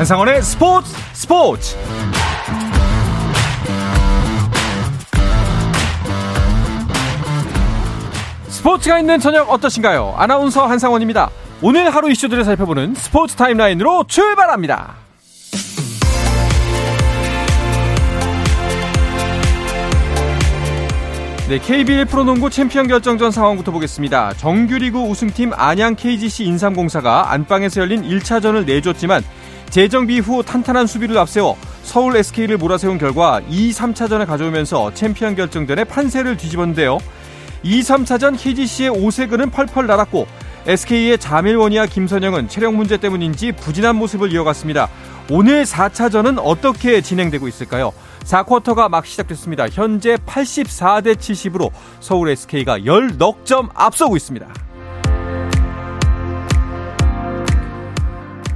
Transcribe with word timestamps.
한상원의 0.00 0.40
스포츠 0.40 0.96
스포츠 1.12 1.76
스포츠가 8.48 8.98
있는 8.98 9.20
저녁 9.20 9.50
어떠신가요? 9.50 10.14
아나운서 10.16 10.66
한상원입니다. 10.66 11.28
오늘 11.60 11.94
하루 11.94 12.10
이슈들을 12.10 12.44
살펴보는 12.44 12.94
스포츠 12.94 13.36
타임라인으로 13.36 14.04
출발합니다. 14.08 14.94
네, 21.50 21.58
KBL 21.58 22.06
프로농구 22.06 22.48
챔피언 22.48 22.86
결정전 22.86 23.32
상황부터 23.32 23.70
보겠습니다. 23.72 24.32
정규리그 24.34 24.98
우승팀 24.98 25.52
안양 25.52 25.96
KGC 25.96 26.44
인삼공사가 26.44 27.32
안방에서 27.32 27.82
열린 27.82 28.02
1차전을 28.02 28.64
내줬지만 28.64 29.22
재정비 29.70 30.18
후 30.18 30.42
탄탄한 30.42 30.86
수비를 30.86 31.16
앞세워 31.18 31.56
서울 31.84 32.16
SK를 32.16 32.58
몰아세운 32.58 32.98
결과 32.98 33.40
2, 33.48 33.70
3차전을 33.70 34.26
가져오면서 34.26 34.92
챔피언 34.94 35.36
결정전의 35.36 35.84
판세를 35.86 36.36
뒤집었는데요. 36.36 36.98
2, 37.62 37.80
3차전 37.80 38.38
KGC의 38.38 38.90
오세근은 38.90 39.50
펄펄 39.50 39.86
날았고 39.86 40.26
SK의 40.66 41.18
자밀원이와 41.18 41.86
김선영은 41.86 42.48
체력 42.48 42.74
문제 42.74 42.96
때문인지 42.96 43.52
부진한 43.52 43.96
모습을 43.96 44.32
이어갔습니다. 44.32 44.88
오늘 45.30 45.64
4차전은 45.64 46.40
어떻게 46.42 47.00
진행되고 47.00 47.48
있을까요? 47.48 47.92
4쿼터가 48.24 48.88
막 48.88 49.06
시작됐습니다. 49.06 49.68
현재 49.68 50.16
84대 50.16 51.14
70으로 51.14 51.70
서울 52.00 52.30
SK가 52.30 52.80
10넉점 52.80 53.70
앞서고 53.74 54.16
있습니다. 54.16 54.69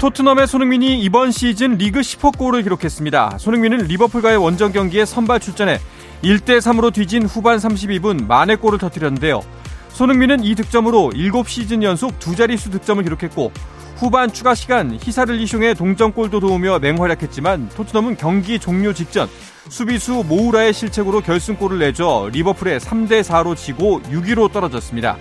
토트넘의 0.05 0.47
손흥민이 0.47 1.01
이번 1.01 1.31
시즌 1.31 1.79
리그 1.79 2.01
10호 2.01 2.37
골을 2.37 2.63
기록했습니다. 2.63 3.39
손흥민은 3.39 3.87
리버풀과의 3.87 4.37
원정 4.37 4.73
경기에 4.73 5.07
선발 5.07 5.41
출전해 5.41 5.81
1대 6.23 6.59
3으로 6.59 6.93
뒤진 6.93 7.23
후반 7.23 7.57
32분 7.57 8.27
만회 8.27 8.55
골을 8.55 8.79
터뜨렸는데요. 8.79 9.41
손흥민은 9.89 10.45
이 10.45 10.55
득점으로 10.57 11.13
7시즌 11.15 11.83
연속 11.83 12.19
두 12.19 12.37
자릿수 12.37 12.69
득점을 12.69 13.03
기록했고 13.03 13.51
후반 13.97 14.31
추가 14.31 14.55
시간 14.55 14.99
히사를 15.01 15.39
이숑의 15.39 15.75
동점골도 15.79 16.39
도우며 16.39 16.81
맹활약했지만 16.81 17.71
토트넘은 17.71 18.19
경기 18.19 18.59
종료 18.59 18.93
직전 18.93 19.27
수비수 19.71 20.25
모우라의 20.29 20.75
실책으로 20.75 21.23
결승골을 21.23 21.79
내줘 21.79 22.29
리버풀에 22.31 22.77
3대 22.77 23.23
4로 23.23 23.57
지고 23.57 24.03
6위로 24.03 24.53
떨어졌습니다. 24.53 25.17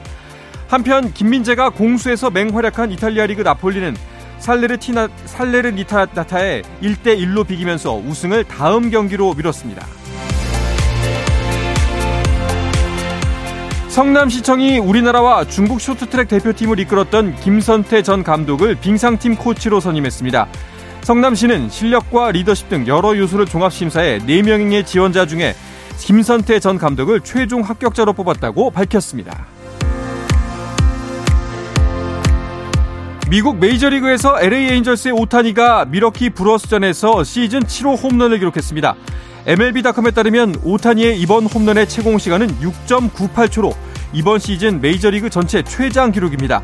한편 0.67 1.13
김민재가 1.13 1.69
공수에서 1.69 2.31
맹활약한 2.31 2.91
이탈리아 2.91 3.27
리그 3.27 3.43
나폴리는 3.43 3.95
살레르 4.43 4.75
티나, 4.75 5.07
살레르 5.23 5.69
니타나타에 5.69 6.63
1대1로 6.81 7.47
비기면서 7.47 7.95
우승을 7.95 8.43
다음 8.43 8.89
경기로 8.89 9.33
미뤘습니다. 9.35 9.87
성남시청이 13.87 14.79
우리나라와 14.79 15.45
중국 15.45 15.79
쇼트트랙 15.79 16.27
대표팀을 16.27 16.77
이끌었던 16.79 17.37
김선태 17.37 18.01
전 18.01 18.21
감독을 18.21 18.75
빙상팀 18.75 19.37
코치로 19.37 19.79
선임했습니다. 19.79 20.49
성남시는 21.03 21.69
실력과 21.69 22.31
리더십 22.31 22.67
등 22.67 22.85
여러 22.85 23.17
요소를 23.17 23.45
종합심사해 23.45 24.19
4명의 24.19 24.85
지원자 24.85 25.25
중에 25.25 25.55
김선태 25.99 26.59
전 26.59 26.77
감독을 26.77 27.21
최종 27.21 27.61
합격자로 27.61 28.11
뽑았다고 28.11 28.71
밝혔습니다. 28.71 29.52
미국 33.33 33.57
메이저리그에서 33.57 34.39
LA 34.39 34.73
에인절스의 34.73 35.15
오타니가 35.15 35.85
미러키 35.85 36.29
브러스전에서 36.29 37.23
시즌 37.23 37.61
7호 37.61 38.03
홈런을 38.03 38.37
기록했습니다. 38.37 38.95
MLB.com에 39.47 40.11
따르면 40.11 40.57
오타니의 40.63 41.19
이번 41.19 41.47
홈런의 41.47 41.89
채공 41.89 42.19
시간은 42.19 42.59
6.98초로 42.59 43.75
이번 44.13 44.37
시즌 44.37 44.79
메이저리그 44.81 45.31
전체 45.31 45.63
최장 45.63 46.11
기록입니다. 46.11 46.61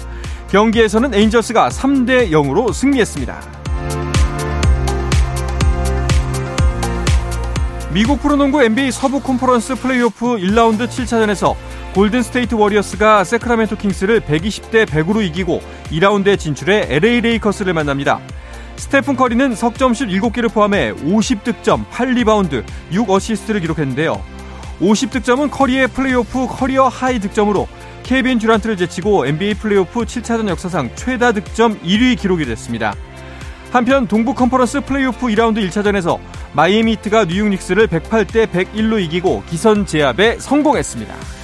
경기에서는 0.51 1.11
에인절스가 1.11 1.69
3대 1.69 2.29
0으로 2.29 2.71
승리했습니다. 2.71 3.41
미국 7.91 8.21
프로농구 8.21 8.61
NBA 8.61 8.91
서부 8.91 9.21
컨퍼런스 9.21 9.73
플레이오프 9.73 10.35
1라운드 10.35 10.87
7차전에서 10.87 11.55
골든 11.93 12.21
스테이트 12.21 12.53
워리어스가 12.53 13.23
세크라멘토 13.23 13.75
킹스를 13.75 14.21
120대 14.21 14.85
100으로 14.85 15.23
이기고 15.23 15.59
2라운드에 15.91 16.37
진출해 16.37 16.85
LA 16.87 17.21
레이커스를 17.21 17.73
만납니다. 17.73 18.19
스테픈 18.75 19.15
커리는 19.15 19.55
석점슛 19.55 20.07
7개를 20.09 20.53
포함해 20.53 20.93
50득점, 20.93 21.89
8리바운드, 21.89 22.63
6어시스트를 22.91 23.61
기록했는데요. 23.61 24.21
50득점은 24.79 25.49
커리의 25.51 25.87
플레이오프 25.89 26.47
career 26.47 26.87
high 26.87 27.19
득점으로 27.19 27.67
케빈 28.03 28.39
듀란트를 28.39 28.77
제치고 28.77 29.25
NBA 29.25 29.55
플레이오프 29.55 30.01
7차전 30.01 30.47
역사상 30.47 30.91
최다 30.95 31.33
득점 31.33 31.79
1위 31.81 32.17
기록이 32.17 32.45
됐습니다. 32.45 32.95
한편 33.71 34.07
동부 34.07 34.35
컨퍼런스 34.35 34.81
플레이오프 34.81 35.27
2라운드 35.27 35.67
1차전에서 35.67 36.19
마이애미 36.53 36.93
히트가 36.93 37.25
뉴욕 37.25 37.49
닉스를 37.49 37.87
108대 37.87 38.47
101로 38.47 39.01
이기고 39.01 39.43
기선 39.49 39.85
제압에 39.85 40.39
성공했습니다. 40.39 41.38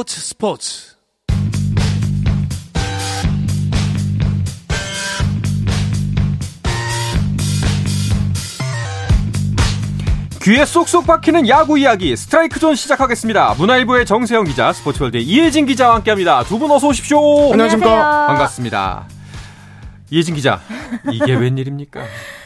스포츠 0.00 0.18
스포츠 0.20 0.96
귀에 10.42 10.64
쏙쏙 10.64 11.06
박히는 11.06 11.48
야구 11.48 11.78
이야기 11.78 12.16
스트라이크 12.16 12.58
존 12.58 12.74
시작하겠습니다. 12.74 13.54
문화일보의 13.58 14.06
정세영 14.06 14.44
기자, 14.44 14.72
스포츠월드의 14.72 15.22
이혜진 15.24 15.66
기자와 15.66 15.96
함께합니다. 15.96 16.44
두 16.44 16.58
분 16.58 16.70
어서 16.70 16.88
오십시오. 16.88 17.52
안녕하십니까. 17.52 18.26
반갑습니다. 18.28 19.06
이혜진 20.10 20.34
기자, 20.34 20.60
이게 21.12 21.34
웬일입니까? 21.36 22.02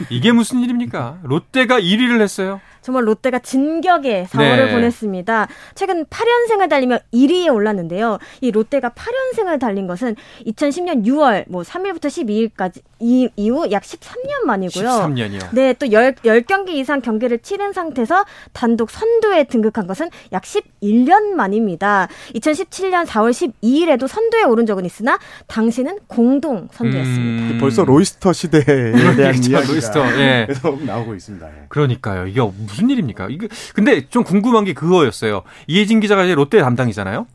이게 0.09 0.31
무슨 0.33 0.61
일입니까? 0.61 1.19
롯데가 1.23 1.79
1위를 1.79 2.21
했어요. 2.21 2.59
정말 2.85 3.07
롯데가 3.07 3.39
진격의 3.39 4.27
4월을 4.27 4.65
네. 4.67 4.71
보냈습니다. 4.71 5.47
최근 5.73 6.05
8연승을 6.05 6.69
달리며 6.69 6.99
1위에 7.11 7.51
올랐는데요. 7.51 8.19
이 8.41 8.51
롯데가 8.51 8.91
8연승을 8.91 9.59
달린 9.59 9.87
것은 9.87 10.15
2010년 10.45 11.03
6월 11.03 11.45
뭐 11.47 11.63
3일부터 11.63 12.05
12일까지 12.51 12.81
이, 12.99 13.27
이후 13.37 13.71
약 13.71 13.81
13년 13.81 14.45
만이고요. 14.45 14.87
13년이요. 14.87 15.55
네, 15.55 15.73
또 15.73 15.87
10, 15.87 16.21
10경기 16.21 16.69
이상 16.75 17.01
경기를 17.01 17.39
치른 17.39 17.73
상태에서 17.73 18.23
단독 18.53 18.91
선두에 18.91 19.45
등극한 19.45 19.87
것은 19.87 20.09
약 20.31 20.43
11년 20.43 21.33
만입니다. 21.33 22.07
2017년 22.35 23.07
4월 23.07 23.31
12일에도 23.31 24.07
선두에 24.07 24.43
오른 24.43 24.67
적은 24.67 24.85
있으나 24.85 25.17
당시는 25.47 25.97
공동 26.05 26.67
선두였습니다. 26.71 27.53
음... 27.55 27.57
벌써 27.59 27.83
로이스터 27.83 28.31
시대에 28.31 28.63
대한 28.63 29.15
그렇죠, 29.15 29.51
이야기가 29.51 29.61
로이스터, 29.61 30.19
예. 30.19 30.45
계속 30.47 30.83
나오고 30.83 31.15
있습니다. 31.15 31.47
예. 31.47 31.65
그러니까요. 31.69 32.27
이게 32.27 32.39
무슨 32.75 32.89
일입니까? 32.89 33.27
이게 33.29 33.47
근데 33.73 34.07
좀 34.09 34.23
궁금한 34.23 34.65
게 34.65 34.73
그거였어요. 34.73 35.43
이혜진 35.67 35.99
기자가 36.01 36.23
이제 36.25 36.35
롯데 36.35 36.59
담당이잖아요. 36.61 37.25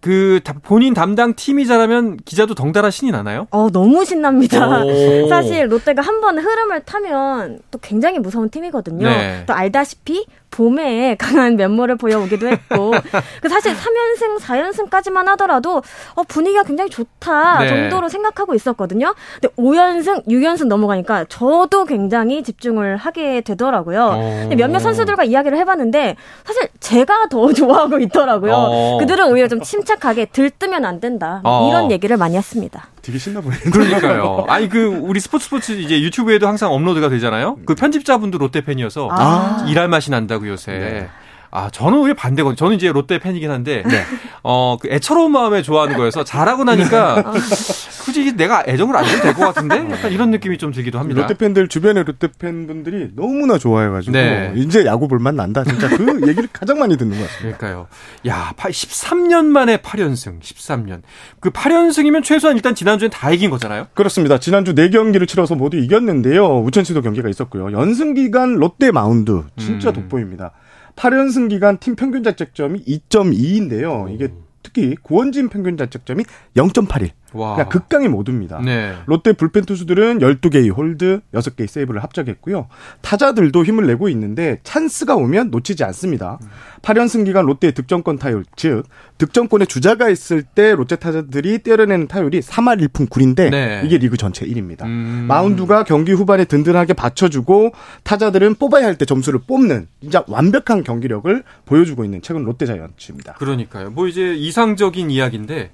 그 0.00 0.40
본인 0.64 0.94
담당 0.94 1.34
팀이 1.34 1.64
잘하면 1.64 2.16
기자도 2.24 2.56
덩달아 2.56 2.90
신이 2.90 3.12
나나요? 3.12 3.46
어 3.52 3.70
너무 3.70 4.04
신납니다. 4.04 4.80
사실 5.30 5.70
롯데가 5.70 6.02
한 6.02 6.20
번 6.20 6.38
흐름을 6.38 6.80
타면 6.84 7.60
또 7.70 7.78
굉장히 7.80 8.18
무서운 8.18 8.48
팀이거든요. 8.50 9.06
네. 9.08 9.44
또 9.46 9.54
알다시피 9.54 10.26
봄에 10.52 11.16
강한 11.18 11.56
면모를 11.56 11.96
보여오기도 11.96 12.46
했고 12.46 12.92
그 13.40 13.48
사실 13.48 13.74
3연승, 13.74 14.38
4연승까지만 14.38 15.26
하더라도 15.26 15.82
어, 16.14 16.22
분위기가 16.22 16.62
굉장히 16.62 16.90
좋다 16.90 17.58
네. 17.60 17.68
정도로 17.68 18.08
생각하고 18.08 18.54
있었거든요. 18.54 19.14
근데 19.40 19.52
5연승, 19.56 20.26
6연승 20.28 20.66
넘어가니까 20.66 21.24
저도 21.28 21.84
굉장히 21.84 22.42
집중을 22.42 22.96
하게 22.96 23.40
되더라고요. 23.40 24.48
몇몇 24.56 24.78
선수들과 24.78 25.24
이야기를 25.24 25.58
해봤는데 25.58 26.16
사실 26.44 26.68
제가 26.80 27.26
더 27.28 27.50
좋아하고 27.52 27.98
있더라고요. 27.98 28.52
어. 28.54 28.98
그들은 28.98 29.32
오히려 29.32 29.48
좀 29.48 29.60
침착하게 29.60 30.26
들뜨면 30.26 30.84
안 30.84 31.00
된다 31.00 31.40
어. 31.44 31.68
이런 31.68 31.90
얘기를 31.90 32.16
많이 32.16 32.36
했습니다. 32.36 32.91
되게 33.02 33.18
신나 33.18 33.40
보이네요. 33.40 33.70
그러니까요. 33.70 34.46
아니 34.48 34.68
그 34.68 34.84
우리 34.86 35.18
스포츠 35.20 35.46
스포츠 35.46 35.72
이제 35.72 36.00
유튜브에도 36.00 36.46
항상 36.46 36.72
업로드가 36.72 37.08
되잖아요. 37.08 37.58
그 37.66 37.74
편집자분도 37.74 38.38
롯데 38.38 38.62
팬이어서 38.62 39.08
아. 39.10 39.66
일할 39.68 39.88
맛이 39.88 40.10
난다고 40.10 40.46
요새. 40.48 40.72
네. 40.72 41.08
아, 41.54 41.68
저는 41.68 41.98
오히려 41.98 42.14
반대거든요. 42.14 42.56
저는 42.56 42.76
이제 42.76 42.90
롯데 42.90 43.18
팬이긴 43.18 43.50
한데, 43.50 43.82
네. 43.86 44.04
어, 44.42 44.78
그 44.80 44.88
애처로운 44.88 45.32
마음에 45.32 45.60
좋아하는 45.60 45.98
거여서 45.98 46.24
잘하고 46.24 46.64
나니까 46.64 47.30
굳이 48.12 48.36
내가 48.36 48.62
애정을 48.66 48.96
안 48.96 49.04
해도 49.04 49.22
될 49.22 49.34
것 49.34 49.40
같은데? 49.54 49.76
약간 49.90 50.12
이런 50.12 50.30
느낌이 50.30 50.58
좀 50.58 50.72
들기도 50.72 50.98
합니다. 50.98 51.20
롯데 51.22 51.34
팬들, 51.34 51.68
주변에 51.68 52.02
롯데 52.02 52.28
팬분들이 52.38 53.10
너무나 53.16 53.58
좋아해가지고, 53.58 54.12
네. 54.12 54.52
이제 54.56 54.84
야구 54.84 55.08
볼만 55.08 55.36
난다. 55.36 55.64
진짜 55.64 55.88
그 55.88 56.20
얘기를 56.28 56.48
가장 56.52 56.78
많이 56.78 56.96
듣는 56.96 57.18
것 57.18 57.22
같아요. 57.24 57.40
그러니까요. 57.56 57.86
야, 58.28 58.52
13년 58.56 59.46
만에 59.46 59.78
8연승, 59.78 60.40
13년. 60.40 61.02
그 61.40 61.50
8연승이면 61.50 62.22
최소한 62.22 62.56
일단 62.56 62.74
지난주엔 62.74 63.10
다 63.10 63.30
이긴 63.30 63.50
거잖아요? 63.50 63.86
그렇습니다. 63.94 64.38
지난주 64.38 64.74
4경기를 64.74 65.26
치러서 65.26 65.54
모두 65.54 65.76
이겼는데요. 65.78 66.60
우천시도 66.62 67.02
경기가 67.02 67.28
있었고요. 67.28 67.72
연승 67.72 68.14
기간 68.14 68.54
롯데 68.56 68.90
마운드, 68.90 69.42
진짜 69.58 69.90
음. 69.90 69.94
돋보입니다. 69.94 70.52
8연승 70.96 71.48
기간 71.48 71.78
팀 71.78 71.96
평균 71.96 72.22
자책점이 72.22 72.84
2.2인데요. 72.84 74.12
이게 74.14 74.28
특히 74.62 74.94
구원진 75.02 75.48
평균 75.48 75.76
자책점이 75.76 76.24
0.81. 76.56 77.10
와. 77.34 77.54
그냥 77.54 77.68
극강의 77.68 78.08
모드입니다. 78.08 78.60
네. 78.60 78.94
롯데 79.06 79.32
불펜 79.32 79.64
투수들은 79.64 80.20
12개의 80.20 80.74
홀드, 80.76 81.20
6개의 81.34 81.66
세이브를 81.66 82.02
합작했고요. 82.02 82.68
타자들도 83.02 83.64
힘을 83.64 83.86
내고 83.86 84.08
있는데 84.08 84.60
찬스가 84.62 85.16
오면 85.16 85.50
놓치지 85.50 85.84
않습니다. 85.84 86.38
음. 86.42 86.48
8연승 86.82 87.24
기간 87.24 87.46
롯데의 87.46 87.72
득점권 87.74 88.18
타율, 88.18 88.44
즉 88.56 88.84
득점권에 89.18 89.66
주자가 89.66 90.08
있을 90.08 90.42
때 90.42 90.74
롯데 90.74 90.96
타자들이 90.96 91.58
때려내는 91.58 92.08
타율이 92.08 92.40
3할 92.40 92.88
1푼 92.88 93.08
9인데 93.08 93.50
네. 93.50 93.82
이게 93.84 93.98
리그 93.98 94.16
전체 94.16 94.44
1위입니다. 94.46 94.84
음. 94.84 95.26
마운드가 95.28 95.84
경기 95.84 96.12
후반에 96.12 96.44
든든하게 96.44 96.94
받쳐주고 96.94 97.72
타자들은 98.04 98.56
뽑아야 98.56 98.86
할 98.86 98.92
때 98.96 99.06
점수를 99.06 99.40
뽑는 99.46 99.88
진짜 100.02 100.22
완벽한 100.28 100.84
경기력을 100.84 101.42
보여주고 101.64 102.04
있는 102.04 102.20
최근 102.20 102.44
롯데 102.44 102.66
자이언츠입니다. 102.66 103.34
그러니까요. 103.34 103.90
뭐 103.90 104.06
이제 104.06 104.34
이상적인 104.34 105.10
이야기인데 105.10 105.70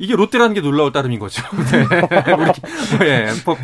이게 0.00 0.16
롯데라는 0.16 0.54
게 0.54 0.62
놀라울 0.62 0.92
따름인 0.92 1.18
거죠. 1.18 1.42
네. 1.70 1.84
우리, 2.32 3.06
예, 3.06 3.28
뭐, 3.44 3.56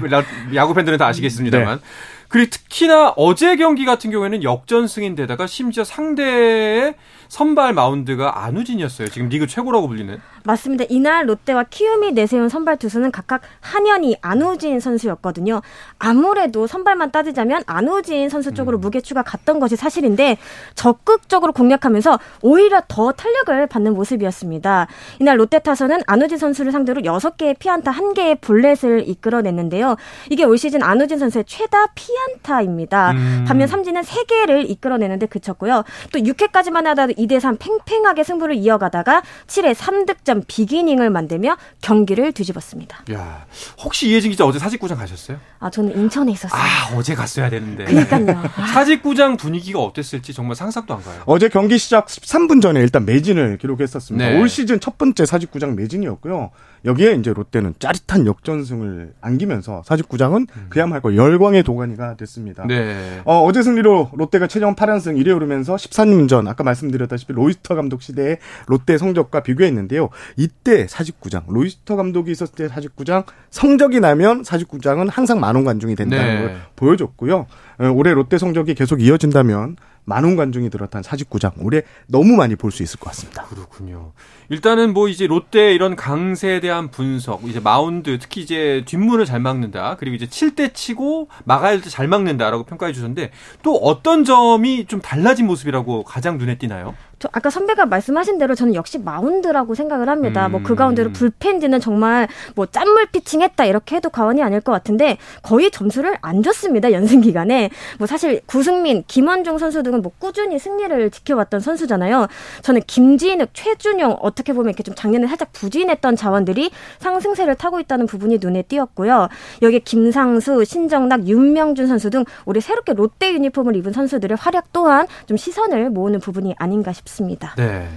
야구 0.55 0.75
팬들은 0.75 0.99
다 0.99 1.06
아시겠습니다만. 1.06 1.79
네. 1.79 1.85
그리고 2.29 2.50
특히나 2.50 3.15
어제 3.17 3.56
경기 3.56 3.87
같은 3.87 4.11
경우에는 4.11 4.43
역전승인데다가 4.43 5.47
심지어 5.47 5.83
상대의 5.83 6.94
선발 7.28 7.73
마운드가 7.75 8.44
안우진이었어요. 8.44 9.08
지금 9.08 9.28
리그 9.28 9.46
최고라고 9.46 9.88
불리는. 9.88 10.20
맞습니다. 10.44 10.84
이날 10.88 11.28
롯데와 11.28 11.64
키움이 11.64 12.12
내세운 12.12 12.49
선발 12.49 12.76
투수는 12.76 13.11
각각 13.11 13.43
한현희, 13.61 14.19
안우진 14.20 14.78
선수였거든요. 14.81 15.61
아무래도 15.99 16.67
선발만 16.67 17.11
따지자면 17.11 17.64
안우진 17.67 18.28
선수 18.28 18.55
쪽으로 18.55 18.78
음. 18.78 18.81
무게추가 18.81 19.23
갔던 19.23 19.58
것이 19.58 19.75
사실인데 19.75 20.38
적극적으로 20.76 21.52
공략하면서 21.52 22.19
오히려 22.43 22.81
더 22.87 23.11
탄력을 23.12 23.67
받는 23.67 23.94
모습이었습니다. 23.94 24.87
이날 25.20 25.38
롯데 25.38 25.58
타선은 25.58 26.02
안우진 26.06 26.38
선수를 26.38 26.70
상대로 26.70 27.02
6개의 27.02 27.58
피안타, 27.58 27.93
1개의 27.93 28.40
볼넷을 28.40 29.08
이끌어냈는데요. 29.08 29.96
이게 30.31 30.44
올 30.44 30.58
시즌 30.58 30.82
안우진 30.82 31.19
선수의 31.19 31.44
최다 31.46 31.88
피안타입니다. 31.94 33.11
음. 33.12 33.44
반면 33.49 33.67
삼진은 33.67 34.02
3개를 34.02 34.70
이끌어내는데 34.70 35.26
그쳤고요. 35.26 35.82
또 36.12 36.19
6회까지만 36.20 36.84
하다도 36.84 37.14
2대 37.17 37.41
3 37.41 37.57
팽팽하게 37.59 38.25
승부를 38.25 38.57
이어가다가 38.57 39.23
7회 39.47 39.75
3득점 39.75 40.45
비기닝을 40.47 41.11
만들며 41.11 41.57
경기를 41.81 42.33
뒤집었습니다. 42.33 43.05
야, 43.13 43.47
혹시 43.83 44.09
이혜진 44.09 44.31
기자 44.31 44.45
어제 44.45 44.59
사직구장 44.59 44.99
가셨어요? 44.99 45.39
아, 45.59 45.71
저는 45.71 45.97
인천에 45.97 46.33
있었어요. 46.33 46.61
아, 46.61 46.97
어제 46.97 47.15
갔어야 47.15 47.49
되는데. 47.51 47.85
그니까요. 47.85 48.43
아. 48.57 48.67
사직구장 48.73 49.37
분위기가 49.37 49.81
어땠을지 49.81 50.33
정말 50.33 50.57
상상도 50.57 50.95
안 50.95 51.03
가요. 51.03 51.23
어제 51.27 51.49
경기 51.49 51.79
시작 51.79 52.07
13분 52.07 52.61
전에 52.63 52.81
일단 52.81 53.05
매진을 53.05 53.59
기록했었습니다. 53.59 54.29
네. 54.29 54.41
올 54.41 54.49
시즌 54.49 54.81
첫 54.81 54.99
번째 54.99 55.27
사직구장 55.27 55.77
매진이었고요. 55.77 56.51
여기에 56.84 57.14
이제 57.14 57.32
롯데는 57.32 57.75
짜릿한 57.78 58.26
역전승을 58.26 59.14
안기면서 59.20 59.82
사직구장은 59.84 60.46
음. 60.56 60.67
그야말로 60.69 61.17
열광의 61.17 61.62
도가니가 61.62 62.17
됐습니다. 62.17 62.67
네. 62.67 63.20
어, 63.25 63.43
어제 63.43 63.62
승리로 63.62 64.11
롯데가 64.14 64.46
최종 64.46 64.75
8연승 64.75 65.17
1위 65.17 65.34
오르면서 65.34 65.76
14년 65.76 66.28
전 66.28 66.46
아까 66.49 66.64
말씀드렸다시피 66.64 67.32
로이스터 67.32 67.75
감독 67.75 68.02
시대의 68.02 68.38
롯데 68.67 68.99
성적과 68.99 69.40
비교했는데요. 69.40 70.08
이때 70.37 70.87
사직구장 70.87 71.44
로이스터 71.49 71.96
감독이 71.96 72.31
있었을 72.31 72.55
때 72.55 72.69
사직구장 72.69 73.25
성적이 73.50 74.00
나면 74.00 74.44
사직구장은 74.44 75.08
항상 75.08 75.40
만원 75.40 75.64
관중이 75.64 75.96
된다는 75.96 76.34
네. 76.34 76.40
걸 76.40 76.56
보여줬고요. 76.76 77.46
어, 77.78 77.88
올해 77.88 78.14
롯데 78.14 78.38
성적이 78.38 78.75
계속 78.75 79.02
이어진다면 79.02 79.76
만원 80.06 80.37
관중이 80.37 80.70
들었던 80.70 81.03
사직구장 81.03 81.53
올해 81.61 81.82
너무 82.06 82.37
많이 82.37 82.56
볼 82.56 82.70
수 82.70 82.82
있을 82.82 82.99
것 82.99 83.11
같습니다. 83.11 83.43
그렇군요. 83.44 84.12
일단은 84.49 84.94
뭐 84.94 85.08
이제 85.08 85.26
롯데 85.26 85.75
이런 85.75 85.97
강세에 85.97 86.61
대한 86.61 86.91
분석, 86.91 87.44
이제 87.44 87.58
마운드 87.61 88.19
특히 88.19 88.41
이제 88.43 88.82
뒷문을 88.87 89.25
잘 89.26 89.41
막는다. 89.41 89.97
그리고 89.99 90.14
이제 90.17 90.26
칠 90.29 90.55
때 90.55 90.73
치고 90.73 91.29
막아야 91.44 91.70
할 91.73 91.81
때 91.82 91.91
잘 91.91 92.06
막는다라고 92.08 92.64
평가해 92.64 92.93
주셨는데 92.93 93.31
또 93.62 93.75
어떤 93.76 94.25
점이 94.25 94.87
좀 94.87 95.00
달라진 95.00 95.47
모습이라고 95.47 96.05
가장 96.05 96.38
눈에 96.38 96.56
띄나요? 96.59 96.94
저 97.26 97.28
아까 97.32 97.50
선배가 97.50 97.87
말씀하신 97.87 98.38
대로 98.38 98.55
저는 98.55 98.75
역시 98.75 98.99
마운드라고 98.99 99.75
생각을 99.75 100.08
합니다. 100.08 100.46
음. 100.46 100.52
뭐그 100.52 100.75
가운데로 100.76 101.12
불펜지는 101.12 101.81
정말 101.81 102.28
뭐 102.55 102.67
짠물 102.67 103.06
피칭했다 103.06 103.64
이렇게 103.64 103.96
해도 103.96 104.11
과언이 104.11 104.43
아닐 104.43 104.61
것 104.61 104.73
같은데 104.73 105.19
거의 105.43 105.70
점수를 105.70 106.17
안 106.20 106.43
줬습니다 106.43 106.93
연승 106.93 107.20
기간에 107.20 107.70
뭐 107.99 108.06
사실 108.06 108.40
구승민, 108.46 109.02
김원중 109.06 109.58
선수 109.58 109.82
등은 109.82 110.02
뭐 110.02 110.12
꾸준히 110.19 110.58
승리를 110.58 111.11
지켜왔던 111.11 111.61
선수잖아요. 111.61 112.28
저는 112.62 112.82
김진욱, 112.87 113.50
최준용 113.52 114.19
어떻게 114.20 114.52
보면 114.52 114.70
이렇게 114.70 114.82
좀 114.82 114.94
작년에 114.94 115.26
살짝 115.26 115.52
부진했던 115.52 116.17
자원들이 116.17 116.70
상승세를 117.00 117.56
타고 117.56 117.81
있다는 117.81 118.06
부분이 118.06 118.38
눈에 118.40 118.62
띄었고요. 118.62 119.28
여기에 119.62 119.80
김상수, 119.80 120.64
신정락, 120.64 121.26
윤명준 121.26 121.87
선수 121.88 122.11
등 122.11 122.25
올해 122.45 122.61
새롭게 122.61 122.92
롯데 122.92 123.33
유니폼을 123.33 123.75
입은 123.76 123.92
선수들의 123.92 124.37
활약 124.38 124.73
또한 124.73 125.06
좀 125.26 125.37
시선을 125.37 125.90
모으는 125.90 126.21
부분이 126.21 126.54
아닌가 126.59 126.92
싶습니다. 126.92 127.15
싶습니다. 127.16 127.54
네. 127.56 127.88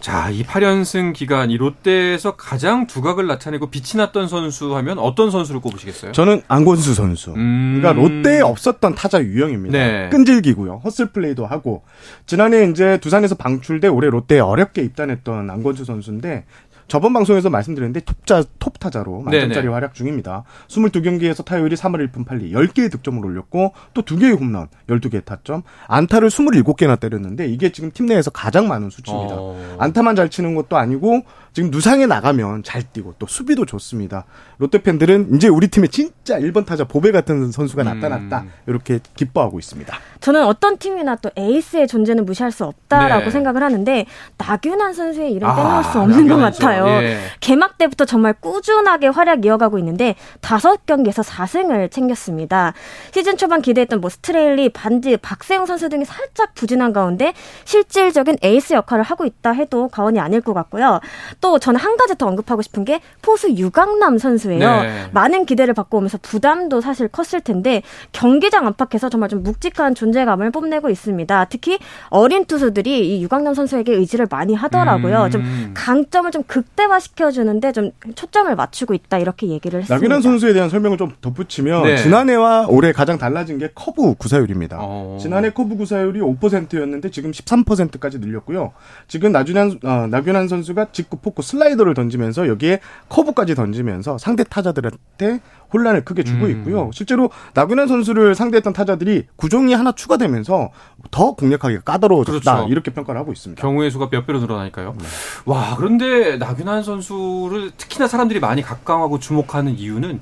자, 0.00 0.30
이 0.30 0.42
8연승 0.42 1.12
기간 1.12 1.50
이 1.50 1.58
롯데에서 1.58 2.34
가장 2.34 2.86
두각을 2.86 3.26
나타내고 3.26 3.66
빛이 3.68 3.98
났던 3.98 4.28
선수 4.28 4.74
하면 4.76 4.98
어떤 4.98 5.30
선수를 5.30 5.60
꼽으시겠어요? 5.60 6.12
저는 6.12 6.40
안권수 6.48 6.94
선수. 6.94 7.34
음... 7.34 7.80
그러니까 7.82 8.00
롯데에 8.00 8.40
없었던 8.40 8.94
타자 8.94 9.22
유형입니다. 9.22 9.78
네. 9.78 10.08
끈질기고요. 10.08 10.80
허슬 10.84 11.12
플레이도 11.12 11.44
하고 11.44 11.82
지난해 12.24 12.64
이제 12.70 12.96
두산에서 12.96 13.34
방출돼 13.34 13.88
올해 13.88 14.08
롯데에 14.08 14.40
어렵게 14.40 14.82
입단했던 14.82 15.50
안권수 15.50 15.84
선수인데 15.84 16.46
저번 16.90 17.12
방송에서 17.12 17.50
말씀드렸는데 17.50 18.00
톱자 18.00 18.42
톱타자로 18.58 19.22
만점짜리 19.22 19.68
활약 19.68 19.94
중입니다. 19.94 20.42
22경기에서 20.66 21.44
타율이 21.44 21.76
3할 21.76 22.10
1푼 22.10 22.26
8리 22.26 22.50
10개의 22.50 22.90
득점을 22.90 23.24
올렸고 23.24 23.72
또 23.94 24.02
2개의 24.02 24.38
홈런, 24.38 24.66
12개의 24.88 25.24
타점, 25.24 25.62
안타를 25.86 26.30
27개나 26.30 26.98
때렸는데 26.98 27.46
이게 27.46 27.70
지금 27.70 27.92
팀 27.92 28.06
내에서 28.06 28.32
가장 28.32 28.66
많은 28.66 28.90
수치입니다. 28.90 29.36
어... 29.38 29.76
안타만 29.78 30.16
잘 30.16 30.30
치는 30.30 30.56
것도 30.56 30.76
아니고 30.76 31.22
지금 31.52 31.70
누상에 31.70 32.06
나가면 32.06 32.62
잘 32.62 32.82
뛰고 32.82 33.14
또 33.18 33.26
수비도 33.26 33.66
좋습니다. 33.66 34.24
롯데 34.58 34.82
팬들은 34.82 35.34
이제 35.34 35.48
우리 35.48 35.68
팀에 35.68 35.88
진짜 35.88 36.38
1번 36.38 36.64
타자 36.64 36.84
보배 36.84 37.12
같은 37.12 37.50
선수가 37.50 37.82
나타났다. 37.82 38.40
음. 38.40 38.52
이렇게 38.66 39.00
기뻐하고 39.16 39.58
있습니다. 39.58 39.96
저는 40.20 40.44
어떤 40.44 40.76
팀이나 40.78 41.16
또 41.16 41.30
에이스의 41.34 41.88
존재는 41.88 42.26
무시할 42.26 42.52
수 42.52 42.64
없다라고 42.64 43.24
네. 43.24 43.30
생각을 43.30 43.62
하는데 43.62 44.06
나균환 44.36 44.92
선수의 44.92 45.32
이름 45.32 45.48
빼놓을 45.48 45.66
아, 45.66 45.82
수 45.82 45.98
없는 45.98 46.28
것 46.28 46.36
같아요. 46.36 46.86
예. 47.02 47.18
개막 47.40 47.78
때부터 47.78 48.04
정말 48.04 48.34
꾸준하게 48.34 49.08
활약 49.08 49.44
이어가고 49.44 49.78
있는데 49.78 50.14
다섯 50.40 50.84
경기에서 50.86 51.22
4승을 51.22 51.90
챙겼습니다. 51.90 52.74
시즌 53.12 53.36
초반 53.36 53.62
기대했던 53.62 54.00
뭐 54.00 54.10
스트레일리, 54.10 54.68
반지, 54.68 55.16
박세웅 55.16 55.66
선수 55.66 55.88
등이 55.88 56.04
살짝 56.04 56.54
부진한 56.54 56.92
가운데 56.92 57.32
실질적인 57.64 58.38
에이스 58.42 58.74
역할을 58.74 59.02
하고 59.02 59.24
있다 59.24 59.52
해도 59.52 59.88
과언이 59.88 60.20
아닐 60.20 60.40
것 60.40 60.52
같고요. 60.52 61.00
또 61.40 61.58
저는 61.58 61.80
한 61.80 61.96
가지 61.96 62.16
더 62.16 62.26
언급하고 62.26 62.62
싶은 62.62 62.84
게 62.84 63.00
포수 63.22 63.50
유강남 63.50 64.18
선수예요. 64.18 64.58
네. 64.82 65.10
많은 65.12 65.46
기대를 65.46 65.74
받고 65.74 65.98
오면서 65.98 66.18
부담도 66.22 66.80
사실 66.80 67.08
컸을 67.08 67.40
텐데 67.42 67.82
경기장 68.12 68.66
안팎에서 68.66 69.08
정말 69.08 69.28
좀 69.28 69.42
묵직한 69.42 69.94
존재감을 69.94 70.50
뽐내고 70.50 70.90
있습니다. 70.90 71.46
특히 71.46 71.78
어린 72.08 72.44
투수들이 72.44 73.16
이 73.18 73.22
유강남 73.22 73.54
선수에게 73.54 73.92
의지를 73.94 74.26
많이 74.30 74.54
하더라고요. 74.54 75.24
음. 75.24 75.30
좀 75.30 75.70
강점을 75.74 76.30
좀 76.30 76.42
극대화 76.44 77.00
시켜 77.00 77.30
주는데 77.30 77.72
좀 77.72 77.90
초점을 78.14 78.54
맞추고 78.54 78.94
있다 78.94 79.18
이렇게 79.18 79.48
얘기를 79.48 79.80
했습니다. 79.80 79.94
나균안 79.94 80.22
선수에 80.22 80.52
대한 80.52 80.68
설명을 80.68 80.98
좀 80.98 81.12
덧붙이면 81.20 81.82
네. 81.84 81.96
지난해와 81.96 82.66
올해 82.68 82.92
가장 82.92 83.18
달라진 83.18 83.58
게 83.58 83.70
커브 83.74 84.14
구사율입니다. 84.14 84.78
어. 84.80 85.18
지난해 85.20 85.50
커브 85.50 85.76
구사율이 85.76 86.20
5%였는데 86.20 87.10
지금 87.10 87.30
13%까지 87.30 88.18
늘렸고요. 88.18 88.72
지금 89.08 89.32
나균환 89.32 89.78
어, 89.84 90.06
나균환 90.10 90.48
선수가 90.48 90.88
직구 90.92 91.16
포크 91.30 91.42
슬라이더를 91.42 91.94
던지면서 91.94 92.48
여기에 92.48 92.80
커브까지 93.08 93.54
던지면서 93.54 94.18
상대 94.18 94.42
타자들한테 94.44 95.40
혼란을 95.72 96.04
크게 96.04 96.24
주고 96.24 96.46
음. 96.46 96.50
있고요. 96.50 96.90
실제로 96.92 97.30
나균환 97.54 97.86
선수를 97.86 98.34
상대했던 98.34 98.72
타자들이 98.72 99.26
구종이 99.36 99.72
하나 99.72 99.92
추가되면서 99.92 100.70
더 101.12 101.32
공략하기가 101.34 101.82
까다로워졌다 101.82 102.40
그렇죠. 102.56 102.68
이렇게 102.68 102.90
평가를 102.92 103.20
하고 103.20 103.30
있습니다. 103.32 103.60
경우의 103.62 103.90
수가 103.92 104.10
몇 104.10 104.26
배로 104.26 104.40
늘어나니까요. 104.40 104.94
네. 104.98 105.04
와 105.46 105.76
그런데 105.76 106.36
나균환 106.36 106.82
선수를 106.82 107.70
특히나 107.76 108.08
사람들이 108.08 108.40
많이 108.40 108.62
각광하고 108.62 109.20
주목하는 109.20 109.78
이유는 109.78 110.20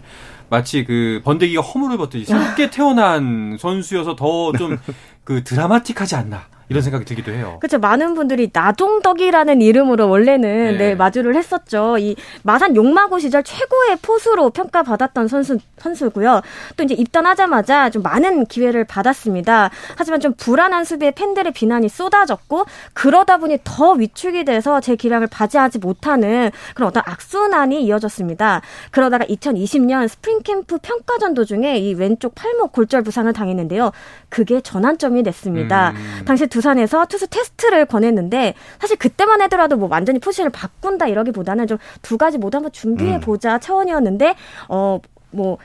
마치 0.51 0.85
그 0.85 1.21
번데기가 1.25 1.63
허물을 1.63 1.97
벗듯이 1.97 2.27
새롭게 2.31 2.71
태어난 2.71 3.57
선수여서 3.59 4.17
더 4.17 4.53
좀 4.53 4.79
그 5.25 5.45
드라마틱하지 5.45 6.17
않나. 6.17 6.41
이런 6.69 6.83
생각이 6.83 7.05
들기도 7.05 7.33
해요. 7.33 7.57
그렇죠. 7.61 7.79
많은 7.79 8.15
분들이 8.15 8.51
나종덕이라는 8.53 9.63
이름으로 9.63 10.09
원래는 10.09 10.73
네. 10.73 10.79
네, 10.79 10.95
마주를 10.95 11.35
했었죠. 11.35 11.97
이 11.99 12.15
마산 12.43 12.77
용마고 12.77 13.19
시절 13.19 13.43
최고의 13.43 13.97
포수로 14.03 14.51
평가받았던 14.51 15.29
선수 15.29 15.59
선수고요. 15.79 16.43
또 16.77 16.85
이제 16.85 16.95
입단하자마자 16.95 17.91
좀 17.91 18.03
많은 18.03 18.47
기회를 18.47 18.85
받았습니다. 18.85 19.71
하지만 19.97 20.21
좀 20.21 20.35
불안한 20.35 20.85
수비에 20.85 21.13
팬들의 21.13 21.53
비난이 21.53 21.89
쏟아졌고 21.89 22.67
그러다 22.93 23.39
보니 23.39 23.59
더 23.65 23.93
위축이 23.93 24.45
돼서 24.45 24.81
제 24.81 24.97
기량을 24.97 25.29
발휘하지 25.29 25.79
못하는 25.79 26.51
그런 26.75 26.89
어떤 26.89 27.03
악순환이 27.07 27.83
이어졌습니다. 27.85 28.61
그러다가 28.91 29.25
2020년 29.25 30.09
스프링 30.09 30.43
캠프 30.43 30.79
평가전 30.79 31.35
도중에 31.35 31.79
이 31.79 31.95
왼쪽 31.95 32.35
팔목 32.35 32.73
골절 32.73 33.03
부상을 33.03 33.33
당했는데요. 33.33 33.93
그게 34.29 34.61
전환점이 34.61 35.23
됐습니다. 35.23 35.91
음. 35.91 36.25
당시 36.25 36.47
두 36.47 36.58
산에서 36.61 37.07
투수 37.07 37.27
테스트를 37.29 37.87
권했는데 37.87 38.55
사실 38.81 38.97
그때만 38.97 39.41
해더라도 39.43 39.77
뭐 39.77 39.89
완전히 39.91 40.19
포지션을 40.19 40.51
바꾼다 40.51 41.07
이러기보다는 41.09 41.67
좀 41.67 41.79
두 42.03 42.17
가지 42.17 42.39
모두 42.39 42.57
한번 42.57 42.73
준비해 42.73 43.21
보자 43.21 43.55
음. 43.57 43.61
차원이었는데 43.61 44.35
어뭐 44.69 45.59